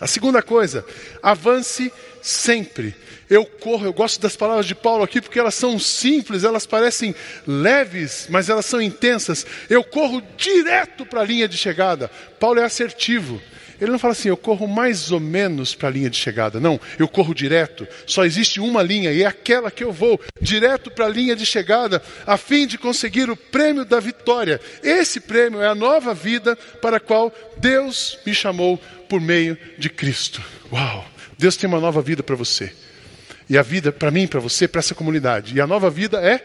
A 0.00 0.06
segunda 0.06 0.42
coisa, 0.42 0.84
avance 1.22 1.92
sempre. 2.22 2.94
Eu 3.28 3.44
corro, 3.44 3.84
eu 3.84 3.92
gosto 3.92 4.20
das 4.20 4.34
palavras 4.34 4.66
de 4.66 4.74
Paulo 4.74 5.04
aqui 5.04 5.20
porque 5.20 5.38
elas 5.38 5.54
são 5.54 5.78
simples, 5.78 6.42
elas 6.42 6.66
parecem 6.66 7.14
leves, 7.46 8.26
mas 8.28 8.48
elas 8.48 8.66
são 8.66 8.80
intensas. 8.80 9.46
Eu 9.68 9.84
corro 9.84 10.22
direto 10.36 11.06
para 11.06 11.20
a 11.20 11.24
linha 11.24 11.46
de 11.46 11.56
chegada. 11.56 12.10
Paulo 12.40 12.58
é 12.58 12.64
assertivo. 12.64 13.40
Ele 13.80 13.90
não 13.90 13.98
fala 13.98 14.12
assim, 14.12 14.28
eu 14.28 14.36
corro 14.36 14.66
mais 14.66 15.10
ou 15.10 15.18
menos 15.18 15.74
para 15.74 15.88
a 15.88 15.92
linha 15.92 16.10
de 16.10 16.16
chegada. 16.16 16.60
Não, 16.60 16.80
eu 16.98 17.08
corro 17.08 17.34
direto. 17.34 17.86
Só 18.06 18.24
existe 18.24 18.60
uma 18.60 18.82
linha 18.82 19.12
e 19.12 19.22
é 19.22 19.26
aquela 19.26 19.70
que 19.70 19.82
eu 19.82 19.92
vou 19.92 20.20
direto 20.40 20.90
para 20.90 21.06
a 21.06 21.08
linha 21.08 21.34
de 21.34 21.46
chegada, 21.46 22.02
a 22.26 22.36
fim 22.36 22.66
de 22.66 22.76
conseguir 22.76 23.30
o 23.30 23.36
prêmio 23.36 23.84
da 23.84 23.98
vitória. 23.98 24.60
Esse 24.82 25.20
prêmio 25.20 25.62
é 25.62 25.66
a 25.66 25.74
nova 25.74 26.12
vida 26.12 26.56
para 26.82 26.98
a 26.98 27.00
qual 27.00 27.32
Deus 27.56 28.18
me 28.26 28.34
chamou 28.34 28.78
por 29.08 29.20
meio 29.20 29.56
de 29.78 29.88
Cristo. 29.88 30.42
Uau! 30.72 31.06
Deus 31.38 31.56
tem 31.56 31.66
uma 31.66 31.80
nova 31.80 32.02
vida 32.02 32.22
para 32.22 32.36
você. 32.36 32.70
E 33.48 33.56
a 33.56 33.62
vida, 33.62 33.90
para 33.90 34.10
mim, 34.10 34.26
para 34.26 34.38
você, 34.38 34.68
para 34.68 34.78
essa 34.78 34.94
comunidade. 34.94 35.56
E 35.56 35.60
a 35.60 35.66
nova 35.66 35.88
vida 35.88 36.20
é 36.20 36.38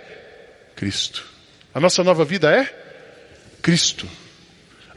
Cristo. 0.76 1.24
A 1.74 1.80
nossa 1.80 2.04
nova 2.04 2.24
vida 2.24 2.50
é 2.50 2.74
Cristo. 3.62 4.08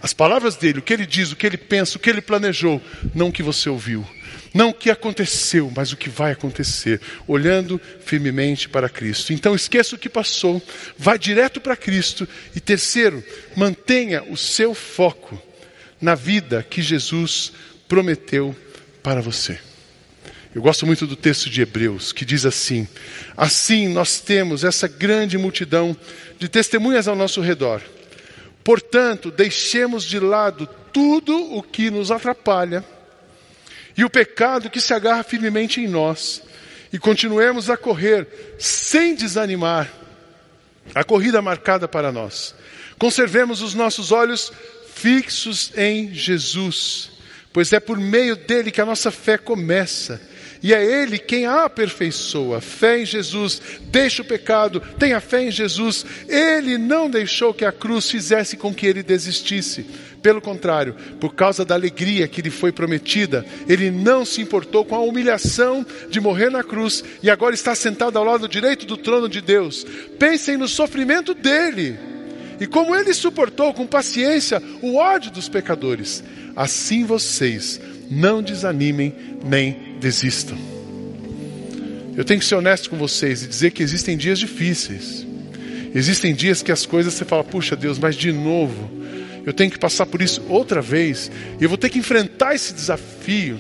As 0.01 0.13
palavras 0.13 0.57
dele, 0.57 0.79
o 0.79 0.83
que 0.83 0.93
ele 0.93 1.07
diz, 1.07 1.33
o 1.33 1.37
que 1.37 1.47
ele 1.47 1.57
pensa, 1.57 1.97
o 1.97 2.01
que 2.01 2.09
ele 2.09 2.21
planejou, 2.21 2.81
não 3.15 3.29
o 3.29 3.33
que 3.33 3.43
você 3.43 3.69
ouviu, 3.69 4.07
não 4.55 4.71
o 4.71 4.75
que 4.75 4.91
aconteceu, 4.91 5.73
mas 5.75 5.93
o 5.93 5.97
que 5.97 6.09
vai 6.09 6.33
acontecer, 6.33 7.01
olhando 7.27 7.81
firmemente 8.05 8.69
para 8.69 8.89
Cristo. 8.89 9.33
Então 9.33 9.57
esqueça 9.57 9.97
o 9.97 9.99
que 9.99 10.09
passou, 10.09 10.63
vá 10.97 11.17
direto 11.17 11.61
para 11.61 11.77
Cristo 11.77 12.29
e 12.55 12.61
terceiro, 12.61 13.25
mantenha 13.57 14.23
o 14.23 14.37
seu 14.37 14.73
foco 14.73 15.41
na 16.01 16.15
vida 16.15 16.63
que 16.63 16.81
Jesus 16.81 17.53
prometeu 17.89 18.55
para 19.03 19.21
você. 19.21 19.59
Eu 20.55 20.63
gosto 20.63 20.87
muito 20.87 21.07
do 21.07 21.17
texto 21.17 21.51
de 21.51 21.61
Hebreus, 21.61 22.13
que 22.13 22.25
diz 22.25 22.47
assim: 22.47 22.87
Assim 23.37 23.89
nós 23.89 24.21
temos 24.21 24.65
essa 24.65 24.89
grande 24.89 25.37
multidão 25.37 25.97
de 26.39 26.49
testemunhas 26.49 27.07
ao 27.07 27.17
nosso 27.17 27.41
redor 27.41 27.83
Portanto, 28.69 29.31
deixemos 29.31 30.05
de 30.05 30.21
lado 30.21 30.69
tudo 30.93 31.55
o 31.55 31.63
que 31.63 31.91
nos 31.91 32.11
atrapalha 32.11 32.85
e 33.97 34.05
o 34.05 34.11
pecado 34.11 34.69
que 34.69 34.79
se 34.79 34.93
agarra 34.93 35.23
firmemente 35.23 35.81
em 35.81 35.89
nós 35.89 36.43
e 36.93 36.99
continuemos 36.99 37.71
a 37.71 37.79
correr 37.79 38.29
sem 38.59 39.15
desanimar 39.15 39.91
a 40.95 41.03
corrida 41.03 41.41
marcada 41.41 41.89
para 41.89 42.13
nós. 42.13 42.55
Conservemos 42.99 43.63
os 43.63 43.73
nossos 43.73 44.13
olhos 44.13 44.53
fixos 44.93 45.73
em 45.75 46.13
Jesus, 46.13 47.11
pois 47.55 47.73
é 47.73 47.81
por 47.81 47.97
meio 47.97 48.37
dele 48.37 48.71
que 48.71 48.83
a 48.83 48.87
nossa 48.87 49.11
fé 49.11 49.39
começa 49.39 50.21
e 50.63 50.75
é 50.75 50.85
Ele 50.85 51.19
quem 51.19 51.47
a 51.47 51.65
aperfeiçoa. 51.65 52.61
Fé 52.61 53.01
em 53.01 53.07
Jesus, 53.07 53.61
deixa 53.85 54.23
o 54.23 54.25
pecado, 54.25 54.81
tenha 54.99 55.21
fé 55.21 55.45
em 55.45 55.51
Jesus. 55.51 56.05
Ele 56.29 56.77
não 56.77 57.09
deixou 57.09 57.55
que 57.55 57.65
a 57.65 57.73
cruz 57.73 58.11
fizesse 58.11 58.57
com 58.57 58.75
que 58.75 58.87
ele 58.87 59.03
desistisse. 59.03 59.87
Pelo 60.23 60.41
contrário, 60.41 60.97
por 61.21 61.35
causa 61.35 61.65
da 61.65 61.75
alegria 61.75 62.27
que 62.27 62.43
lhe 62.43 62.51
foi 62.51 62.73
prometida, 62.73 63.47
ele 63.69 63.91
não 63.91 64.25
se 64.25 64.41
importou 64.41 64.85
com 64.85 64.97
a 64.97 65.01
humilhação 65.01 65.87
de 66.11 66.21
morrer 66.21 66.51
na 66.51 66.65
cruz 66.65 67.05
e 67.23 67.31
agora 67.31 67.55
está 67.55 67.75
sentado 67.75 68.19
ao 68.19 68.25
lado 68.25 68.49
direito 68.49 68.85
do 68.85 68.97
trono 68.97 69.29
de 69.29 69.41
Deus. 69.41 69.87
Pensem 70.19 70.57
no 70.57 70.67
sofrimento 70.67 71.35
dele 71.35 71.97
e 72.61 72.67
como 72.67 72.97
ele 72.97 73.15
suportou 73.15 73.73
com 73.73 73.87
paciência 73.87 74.61
o 74.83 74.97
ódio 74.97 75.31
dos 75.31 75.49
pecadores. 75.49 76.25
Assim 76.57 77.05
vocês 77.05 77.81
não 78.11 78.43
desanimem 78.43 79.15
nem 79.45 79.88
desistam. 79.99 80.57
Eu 82.17 82.25
tenho 82.25 82.41
que 82.41 82.47
ser 82.47 82.57
honesto 82.57 82.91
com 82.91 82.97
vocês 82.97 83.43
e 83.43 83.47
dizer 83.47 83.71
que 83.71 83.83
existem 83.83 84.17
dias 84.17 84.39
difíceis. 84.39 85.27
Existem 85.95 86.35
dias 86.35 86.63
que 86.63 86.73
as 86.73 86.85
coisas 86.85 87.15
você 87.15 87.25
fala, 87.25 87.45
puxa 87.45 87.77
Deus, 87.77 87.99
mas 87.99 88.17
de 88.17 88.33
novo, 88.33 88.91
eu 89.47 89.53
tenho 89.53 89.71
que 89.71 89.79
passar 89.79 90.05
por 90.07 90.21
isso 90.21 90.43
outra 90.49 90.83
vez, 90.83 91.31
e 91.61 91.63
eu 91.63 91.69
vou 91.69 91.79
ter 91.79 91.89
que 91.89 91.99
enfrentar 91.99 92.55
esse 92.55 92.75
desafio. 92.75 93.59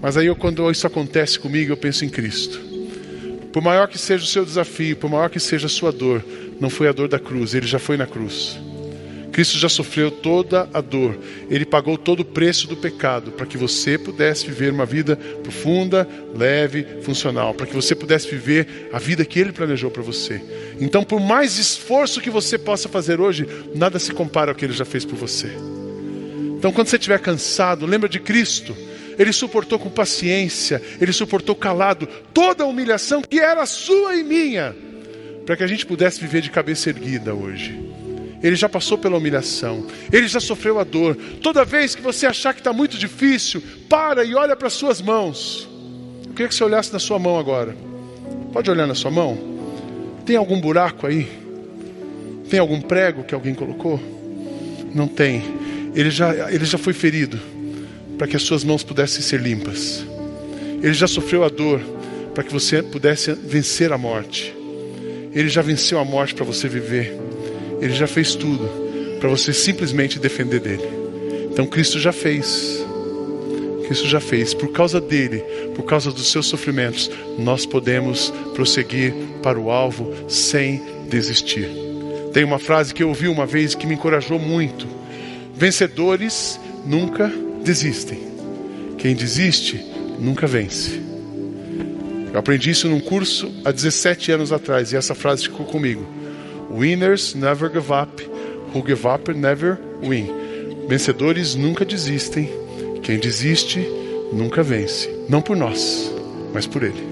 Mas 0.00 0.16
aí, 0.16 0.26
eu, 0.26 0.36
quando 0.36 0.70
isso 0.70 0.86
acontece 0.86 1.38
comigo, 1.38 1.72
eu 1.72 1.76
penso 1.76 2.04
em 2.04 2.08
Cristo. 2.08 2.60
Por 3.52 3.62
maior 3.62 3.88
que 3.88 3.98
seja 3.98 4.24
o 4.24 4.26
seu 4.26 4.44
desafio, 4.44 4.96
por 4.96 5.10
maior 5.10 5.30
que 5.30 5.38
seja 5.38 5.66
a 5.66 5.70
sua 5.70 5.92
dor, 5.92 6.24
não 6.60 6.70
foi 6.70 6.88
a 6.88 6.92
dor 6.92 7.08
da 7.08 7.18
cruz, 7.18 7.54
ele 7.54 7.66
já 7.66 7.78
foi 7.78 7.96
na 7.96 8.06
cruz. 8.06 8.58
Cristo 9.32 9.56
já 9.58 9.68
sofreu 9.68 10.10
toda 10.10 10.68
a 10.74 10.80
dor, 10.82 11.18
ele 11.48 11.64
pagou 11.64 11.96
todo 11.96 12.20
o 12.20 12.24
preço 12.24 12.68
do 12.68 12.76
pecado 12.76 13.32
para 13.32 13.46
que 13.46 13.56
você 13.56 13.96
pudesse 13.96 14.46
viver 14.46 14.70
uma 14.70 14.84
vida 14.84 15.16
profunda, 15.42 16.06
leve, 16.36 16.86
funcional, 17.00 17.54
para 17.54 17.66
que 17.66 17.74
você 17.74 17.94
pudesse 17.94 18.28
viver 18.28 18.90
a 18.92 18.98
vida 18.98 19.24
que 19.24 19.40
ele 19.40 19.50
planejou 19.50 19.90
para 19.90 20.02
você. 20.02 20.40
Então, 20.78 21.02
por 21.02 21.18
mais 21.18 21.56
esforço 21.58 22.20
que 22.20 22.28
você 22.28 22.58
possa 22.58 22.90
fazer 22.90 23.20
hoje, 23.20 23.48
nada 23.74 23.98
se 23.98 24.12
compara 24.12 24.50
ao 24.50 24.54
que 24.54 24.66
ele 24.66 24.74
já 24.74 24.84
fez 24.84 25.02
por 25.04 25.16
você. 25.16 25.50
Então, 26.58 26.70
quando 26.70 26.88
você 26.88 26.96
estiver 26.96 27.18
cansado, 27.18 27.86
lembra 27.86 28.08
de 28.08 28.20
Cristo. 28.20 28.76
Ele 29.18 29.32
suportou 29.32 29.78
com 29.78 29.90
paciência, 29.90 30.80
ele 31.00 31.12
suportou 31.12 31.54
calado 31.54 32.06
toda 32.32 32.64
a 32.64 32.66
humilhação 32.66 33.22
que 33.22 33.38
era 33.38 33.64
sua 33.66 34.14
e 34.14 34.22
minha, 34.22 34.74
para 35.44 35.56
que 35.56 35.62
a 35.62 35.66
gente 35.66 35.84
pudesse 35.84 36.20
viver 36.20 36.40
de 36.40 36.50
cabeça 36.50 36.88
erguida 36.88 37.34
hoje. 37.34 37.78
Ele 38.42 38.56
já 38.56 38.68
passou 38.68 38.98
pela 38.98 39.16
humilhação, 39.16 39.86
ele 40.12 40.26
já 40.26 40.40
sofreu 40.40 40.78
a 40.80 40.84
dor. 40.84 41.16
Toda 41.40 41.64
vez 41.64 41.94
que 41.94 42.02
você 42.02 42.26
achar 42.26 42.52
que 42.52 42.60
está 42.60 42.72
muito 42.72 42.98
difícil, 42.98 43.62
para 43.88 44.24
e 44.24 44.34
olha 44.34 44.56
para 44.56 44.66
as 44.66 44.72
suas 44.72 45.00
mãos. 45.00 45.68
Eu 46.26 46.32
queria 46.32 46.48
que 46.48 46.54
você 46.54 46.64
olhasse 46.64 46.92
na 46.92 46.98
sua 46.98 47.18
mão 47.18 47.38
agora. 47.38 47.76
Pode 48.52 48.70
olhar 48.70 48.86
na 48.86 48.94
sua 48.94 49.10
mão? 49.10 49.38
Tem 50.26 50.36
algum 50.36 50.60
buraco 50.60 51.06
aí? 51.06 51.28
Tem 52.50 52.58
algum 52.58 52.80
prego 52.80 53.22
que 53.22 53.34
alguém 53.34 53.54
colocou? 53.54 54.00
Não 54.94 55.06
tem. 55.06 55.42
Ele 55.94 56.10
já, 56.10 56.50
ele 56.52 56.64
já 56.64 56.78
foi 56.78 56.92
ferido 56.92 57.38
para 58.18 58.26
que 58.26 58.36
as 58.36 58.42
suas 58.42 58.64
mãos 58.64 58.82
pudessem 58.82 59.22
ser 59.22 59.40
limpas. 59.40 60.04
Ele 60.82 60.94
já 60.94 61.06
sofreu 61.06 61.44
a 61.44 61.48
dor 61.48 61.80
para 62.34 62.42
que 62.42 62.52
você 62.52 62.82
pudesse 62.82 63.32
vencer 63.32 63.92
a 63.92 63.98
morte. 63.98 64.54
Ele 65.32 65.48
já 65.48 65.62
venceu 65.62 65.98
a 65.98 66.04
morte 66.04 66.34
para 66.34 66.44
você 66.44 66.68
viver. 66.68 67.21
Ele 67.82 67.94
já 67.94 68.06
fez 68.06 68.36
tudo 68.36 68.70
para 69.18 69.28
você 69.28 69.52
simplesmente 69.52 70.20
defender 70.20 70.60
dele. 70.60 70.88
Então 71.50 71.66
Cristo 71.66 71.98
já 71.98 72.12
fez. 72.12 72.80
Cristo 73.86 74.06
já 74.06 74.20
fez. 74.20 74.54
Por 74.54 74.70
causa 74.70 75.00
dele, 75.00 75.40
por 75.74 75.82
causa 75.82 76.12
dos 76.12 76.30
seus 76.30 76.46
sofrimentos, 76.46 77.10
nós 77.36 77.66
podemos 77.66 78.32
prosseguir 78.54 79.12
para 79.42 79.58
o 79.58 79.68
alvo 79.68 80.14
sem 80.28 80.80
desistir. 81.08 81.68
Tem 82.32 82.44
uma 82.44 82.60
frase 82.60 82.94
que 82.94 83.02
eu 83.02 83.08
ouvi 83.08 83.26
uma 83.26 83.46
vez 83.46 83.74
que 83.74 83.84
me 83.84 83.94
encorajou 83.94 84.38
muito: 84.38 84.86
Vencedores 85.52 86.60
nunca 86.86 87.32
desistem. 87.64 88.20
Quem 88.96 89.16
desiste 89.16 89.84
nunca 90.20 90.46
vence. 90.46 91.00
Eu 92.32 92.38
aprendi 92.38 92.70
isso 92.70 92.88
num 92.88 93.00
curso 93.00 93.52
há 93.64 93.72
17 93.72 94.30
anos 94.30 94.52
atrás 94.52 94.92
e 94.92 94.96
essa 94.96 95.16
frase 95.16 95.42
ficou 95.42 95.66
comigo. 95.66 96.21
Winners 96.72 97.34
never 97.34 97.70
give 97.70 97.92
up. 97.92 98.22
Who 98.74 98.82
give 98.82 99.06
up 99.06 99.32
never 99.32 99.78
win. 100.02 100.86
Vencedores 100.88 101.54
nunca 101.54 101.84
desistem. 101.84 102.50
Quem 103.02 103.18
desiste 103.18 103.86
nunca 104.32 104.62
vence. 104.62 105.08
Não 105.28 105.42
por 105.42 105.56
nós, 105.56 106.12
mas 106.52 106.66
por 106.66 106.82
Ele. 106.82 107.06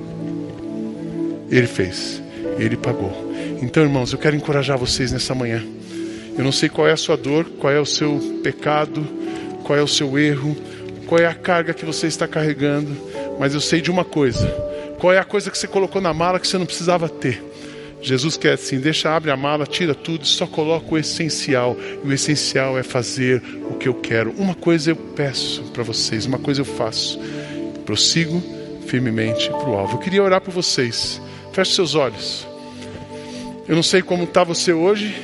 Ele 1.51 1.67
fez. 1.67 2.23
Ele 2.59 2.77
pagou. 2.77 3.13
Então, 3.61 3.83
irmãos, 3.83 4.13
eu 4.13 4.19
quero 4.19 4.37
encorajar 4.37 4.79
vocês 4.79 5.13
nessa 5.13 5.35
manhã. 5.35 5.63
Eu 6.39 6.45
não 6.45 6.53
sei 6.53 6.69
qual 6.69 6.89
é 6.89 6.93
a 6.93 6.97
sua 6.97 7.17
dor, 7.17 7.45
qual 7.59 7.73
é 7.73 7.79
o 7.79 7.85
seu 7.85 8.19
pecado, 8.43 9.07
qual 9.65 9.79
é 9.79 9.83
o 9.83 9.89
seu 9.89 10.19
erro, 10.19 10.57
qual 11.07 11.21
é 11.21 11.27
a 11.27 11.35
carga 11.35 11.75
que 11.75 11.85
você 11.85 12.07
está 12.07 12.27
carregando, 12.27 12.97
mas 13.39 13.53
eu 13.53 13.61
sei 13.61 13.81
de 13.81 13.91
uma 13.91 14.05
coisa: 14.05 14.49
qual 14.99 15.13
é 15.13 15.19
a 15.19 15.25
coisa 15.25 15.51
que 15.51 15.59
você 15.59 15.67
colocou 15.67 16.01
na 16.01 16.15
mala 16.15 16.41
que 16.41 16.47
você 16.47 16.57
não 16.57 16.67
precisava 16.67 17.09
ter. 17.09 17.50
Jesus 18.03 18.37
quer 18.37 18.55
assim, 18.55 18.81
deixa, 18.81 19.15
abre 19.15 19.31
a 19.31 19.37
mala, 19.37 19.67
tira 19.67 19.95
tudo, 19.95 20.27
só 20.27 20.47
coloca 20.47 20.95
o 20.95 20.99
essencial. 20.99 21.77
E 22.03 22.09
o 22.09 22.13
essencial 22.13 22.79
é 22.79 22.83
fazer 22.83 23.43
o 23.71 23.75
que 23.75 23.89
eu 23.89 23.95
quero. 23.95 24.33
Uma 24.33 24.55
coisa 24.55 24.91
eu 24.91 24.97
peço 24.97 25.63
para 25.73 25.83
vocês, 25.83 26.25
uma 26.27 26.39
coisa 26.39 26.63
eu 26.63 26.65
faço. 26.65 27.21
Prossigo 27.85 28.43
firmemente 28.87 29.49
para 29.49 29.69
o 29.69 29.77
alvo. 29.77 29.97
Eu 29.97 30.01
queria 30.01 30.23
orar 30.23 30.41
por 30.41 30.53
vocês. 30.53 31.21
Feche 31.53 31.75
seus 31.75 31.95
olhos. 31.95 32.47
Eu 33.69 33.77
não 33.77 33.83
sei 33.83 34.03
como 34.03 34.25
está 34.25 34.43
você 34.43 34.73
hoje, 34.73 35.15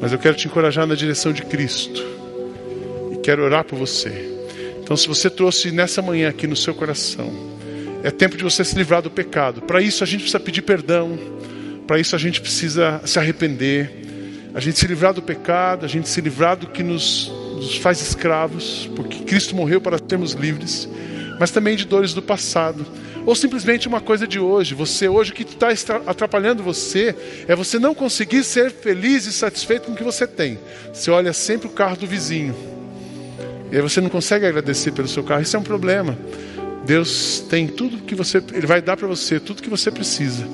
mas 0.00 0.12
eu 0.12 0.18
quero 0.18 0.36
te 0.36 0.46
encorajar 0.46 0.86
na 0.86 0.94
direção 0.94 1.32
de 1.32 1.42
Cristo. 1.42 2.04
E 3.12 3.16
quero 3.18 3.42
orar 3.42 3.64
por 3.64 3.78
você. 3.78 4.36
Então, 4.82 4.96
se 4.96 5.06
você 5.06 5.30
trouxe 5.30 5.70
nessa 5.70 6.02
manhã 6.02 6.28
aqui 6.28 6.46
no 6.46 6.56
seu 6.56 6.74
coração, 6.74 7.47
é 8.02 8.10
tempo 8.10 8.36
de 8.36 8.44
você 8.44 8.64
se 8.64 8.76
livrar 8.76 9.02
do 9.02 9.10
pecado. 9.10 9.62
Para 9.62 9.80
isso 9.80 10.04
a 10.04 10.06
gente 10.06 10.20
precisa 10.20 10.40
pedir 10.40 10.62
perdão. 10.62 11.18
Para 11.86 11.98
isso 11.98 12.14
a 12.14 12.18
gente 12.18 12.40
precisa 12.40 13.00
se 13.04 13.18
arrepender. 13.18 14.06
A 14.54 14.60
gente 14.60 14.78
se 14.78 14.86
livrar 14.86 15.12
do 15.12 15.22
pecado, 15.22 15.84
a 15.84 15.88
gente 15.88 16.08
se 16.08 16.20
livrar 16.20 16.56
do 16.56 16.66
que 16.66 16.82
nos, 16.82 17.30
nos 17.54 17.76
faz 17.76 18.00
escravos, 18.00 18.88
porque 18.96 19.18
Cristo 19.24 19.54
morreu 19.54 19.80
para 19.80 19.98
sermos 19.98 20.32
livres, 20.32 20.88
mas 21.38 21.50
também 21.50 21.76
de 21.76 21.84
dores 21.84 22.14
do 22.14 22.22
passado. 22.22 22.86
Ou 23.26 23.34
simplesmente 23.34 23.86
uma 23.86 24.00
coisa 24.00 24.26
de 24.26 24.38
hoje. 24.38 24.74
Você 24.74 25.06
hoje 25.06 25.32
o 25.32 25.34
que 25.34 25.42
está 25.42 25.68
atrapalhando 26.06 26.62
você 26.62 27.14
é 27.46 27.54
você 27.54 27.78
não 27.78 27.94
conseguir 27.94 28.42
ser 28.42 28.70
feliz 28.70 29.26
e 29.26 29.32
satisfeito 29.32 29.86
com 29.86 29.92
o 29.92 29.96
que 29.96 30.04
você 30.04 30.26
tem. 30.26 30.58
Você 30.94 31.10
olha 31.10 31.32
sempre 31.32 31.66
o 31.66 31.70
carro 31.70 31.96
do 31.96 32.06
vizinho. 32.06 32.54
E 33.70 33.76
aí 33.76 33.82
você 33.82 34.00
não 34.00 34.08
consegue 34.08 34.46
agradecer 34.46 34.92
pelo 34.92 35.08
seu 35.08 35.22
carro. 35.22 35.42
Isso 35.42 35.54
é 35.56 35.60
um 35.60 35.62
problema. 35.64 36.16
Deus 36.88 37.44
tem 37.50 37.66
tudo 37.66 37.98
que 37.98 38.14
você, 38.14 38.42
Ele 38.54 38.66
vai 38.66 38.80
dar 38.80 38.96
para 38.96 39.06
você 39.06 39.38
tudo 39.38 39.62
que 39.62 39.68
você 39.68 39.90
precisa. 39.90 40.48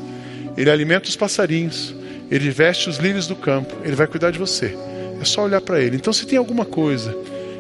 Ele 0.57 0.69
alimenta 0.69 1.09
os 1.09 1.15
passarinhos, 1.15 1.95
Ele 2.29 2.51
veste 2.51 2.91
os 2.91 2.97
lírios 2.97 3.29
do 3.29 3.37
campo, 3.37 3.73
Ele 3.85 3.95
vai 3.95 4.09
cuidar 4.09 4.33
de 4.33 4.39
você. 4.41 4.77
É 5.21 5.25
só 5.25 5.45
olhar 5.45 5.61
para 5.61 5.81
Ele. 5.81 5.95
Então, 5.95 6.13
se 6.13 6.27
tem 6.27 6.37
alguma 6.37 6.65
coisa 6.65 7.17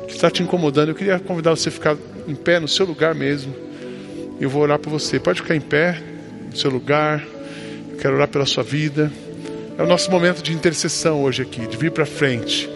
que 0.08 0.14
está 0.14 0.28
te 0.28 0.42
incomodando, 0.42 0.88
eu 0.88 0.94
queria 0.96 1.20
convidar 1.20 1.50
você 1.50 1.68
a 1.68 1.72
ficar 1.72 1.96
em 2.26 2.34
pé 2.34 2.58
no 2.58 2.66
seu 2.66 2.84
lugar 2.84 3.14
mesmo. 3.14 3.54
Eu 4.40 4.50
vou 4.50 4.62
orar 4.62 4.80
por 4.80 4.90
você. 4.90 5.20
Pode 5.20 5.40
ficar 5.40 5.54
em 5.54 5.60
pé 5.60 6.02
no 6.50 6.56
seu 6.56 6.68
lugar. 6.68 7.24
Eu 7.92 7.96
quero 7.98 8.16
orar 8.16 8.26
pela 8.26 8.44
sua 8.44 8.64
vida. 8.64 9.08
É 9.78 9.84
o 9.84 9.86
nosso 9.86 10.10
momento 10.10 10.42
de 10.42 10.52
intercessão 10.52 11.22
hoje 11.22 11.42
aqui, 11.42 11.64
de 11.68 11.76
vir 11.76 11.92
para 11.92 12.04
frente. 12.04 12.68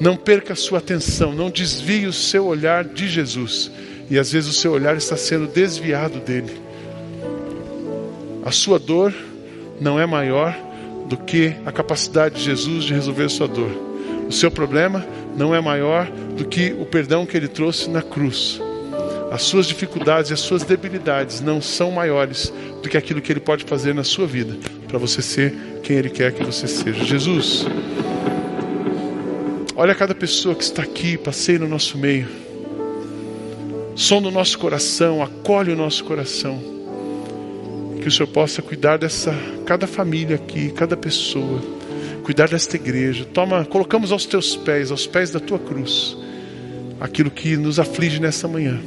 Não 0.00 0.16
perca 0.16 0.54
a 0.54 0.56
sua 0.56 0.78
atenção, 0.78 1.32
não 1.32 1.50
desvie 1.50 2.08
o 2.08 2.12
seu 2.12 2.46
olhar 2.46 2.82
de 2.82 3.06
Jesus. 3.06 3.70
E 4.10 4.18
às 4.18 4.30
vezes 4.30 4.48
o 4.48 4.52
seu 4.52 4.72
olhar 4.72 4.96
está 4.96 5.16
sendo 5.16 5.46
desviado 5.46 6.20
dele. 6.20 6.60
A 8.44 8.52
sua 8.52 8.78
dor 8.78 9.12
não 9.80 9.98
é 9.98 10.06
maior 10.06 10.56
do 11.08 11.16
que 11.16 11.54
a 11.64 11.72
capacidade 11.72 12.36
de 12.36 12.42
Jesus 12.42 12.84
de 12.84 12.94
resolver 12.94 13.24
a 13.24 13.28
sua 13.28 13.48
dor. 13.48 13.70
O 14.28 14.32
seu 14.32 14.50
problema 14.50 15.04
não 15.36 15.54
é 15.54 15.60
maior 15.60 16.08
do 16.36 16.44
que 16.44 16.74
o 16.78 16.86
perdão 16.86 17.26
que 17.26 17.36
ele 17.36 17.48
trouxe 17.48 17.90
na 17.90 18.02
cruz. 18.02 18.60
As 19.30 19.42
suas 19.42 19.66
dificuldades 19.66 20.30
e 20.30 20.34
as 20.34 20.40
suas 20.40 20.62
debilidades 20.62 21.40
não 21.40 21.60
são 21.60 21.90
maiores 21.90 22.52
do 22.82 22.88
que 22.88 22.96
aquilo 22.96 23.20
que 23.20 23.32
ele 23.32 23.40
pode 23.40 23.64
fazer 23.64 23.92
na 23.92 24.04
sua 24.04 24.26
vida 24.26 24.56
para 24.86 24.98
você 24.98 25.20
ser 25.20 25.52
quem 25.82 25.96
ele 25.96 26.10
quer 26.10 26.32
que 26.32 26.44
você 26.44 26.68
seja. 26.68 27.04
Jesus, 27.04 27.66
olha 29.74 29.94
cada 29.94 30.14
pessoa 30.14 30.54
que 30.54 30.62
está 30.62 30.82
aqui, 30.82 31.18
passei 31.18 31.58
no 31.58 31.68
nosso 31.68 31.98
meio 31.98 32.45
som 33.96 34.20
no 34.20 34.30
nosso 34.30 34.58
coração, 34.58 35.22
acolhe 35.22 35.72
o 35.72 35.76
nosso 35.76 36.04
coração. 36.04 36.62
Que 38.00 38.06
o 38.06 38.12
Senhor 38.12 38.28
possa 38.28 38.60
cuidar 38.60 38.98
dessa 38.98 39.34
cada 39.64 39.86
família 39.86 40.36
aqui, 40.36 40.70
cada 40.70 40.96
pessoa, 40.96 41.60
cuidar 42.22 42.48
desta 42.48 42.76
igreja. 42.76 43.24
Toma, 43.24 43.64
colocamos 43.64 44.12
aos 44.12 44.26
teus 44.26 44.54
pés, 44.54 44.90
aos 44.90 45.06
pés 45.06 45.30
da 45.30 45.40
tua 45.40 45.58
cruz, 45.58 46.16
aquilo 47.00 47.30
que 47.30 47.56
nos 47.56 47.80
aflige 47.80 48.20
nessa 48.20 48.46
manhã. 48.46 48.78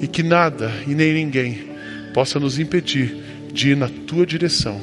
E 0.00 0.06
que 0.06 0.22
nada 0.22 0.70
e 0.86 0.94
nem 0.94 1.14
ninguém 1.14 1.70
possa 2.12 2.38
nos 2.38 2.58
impedir 2.58 3.16
de 3.50 3.70
ir 3.70 3.76
na 3.76 3.88
tua 3.88 4.26
direção, 4.26 4.78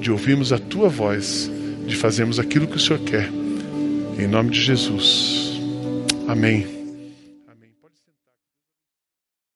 de 0.00 0.10
ouvirmos 0.10 0.52
a 0.52 0.58
tua 0.58 0.90
voz, 0.90 1.50
de 1.86 1.96
fazermos 1.96 2.38
aquilo 2.38 2.66
que 2.66 2.76
o 2.76 2.80
Senhor 2.80 3.00
quer, 3.00 3.30
Em 4.18 4.26
nome 4.26 4.50
de 4.50 4.60
Jesus. 4.60 5.58
Amém. 6.28 6.75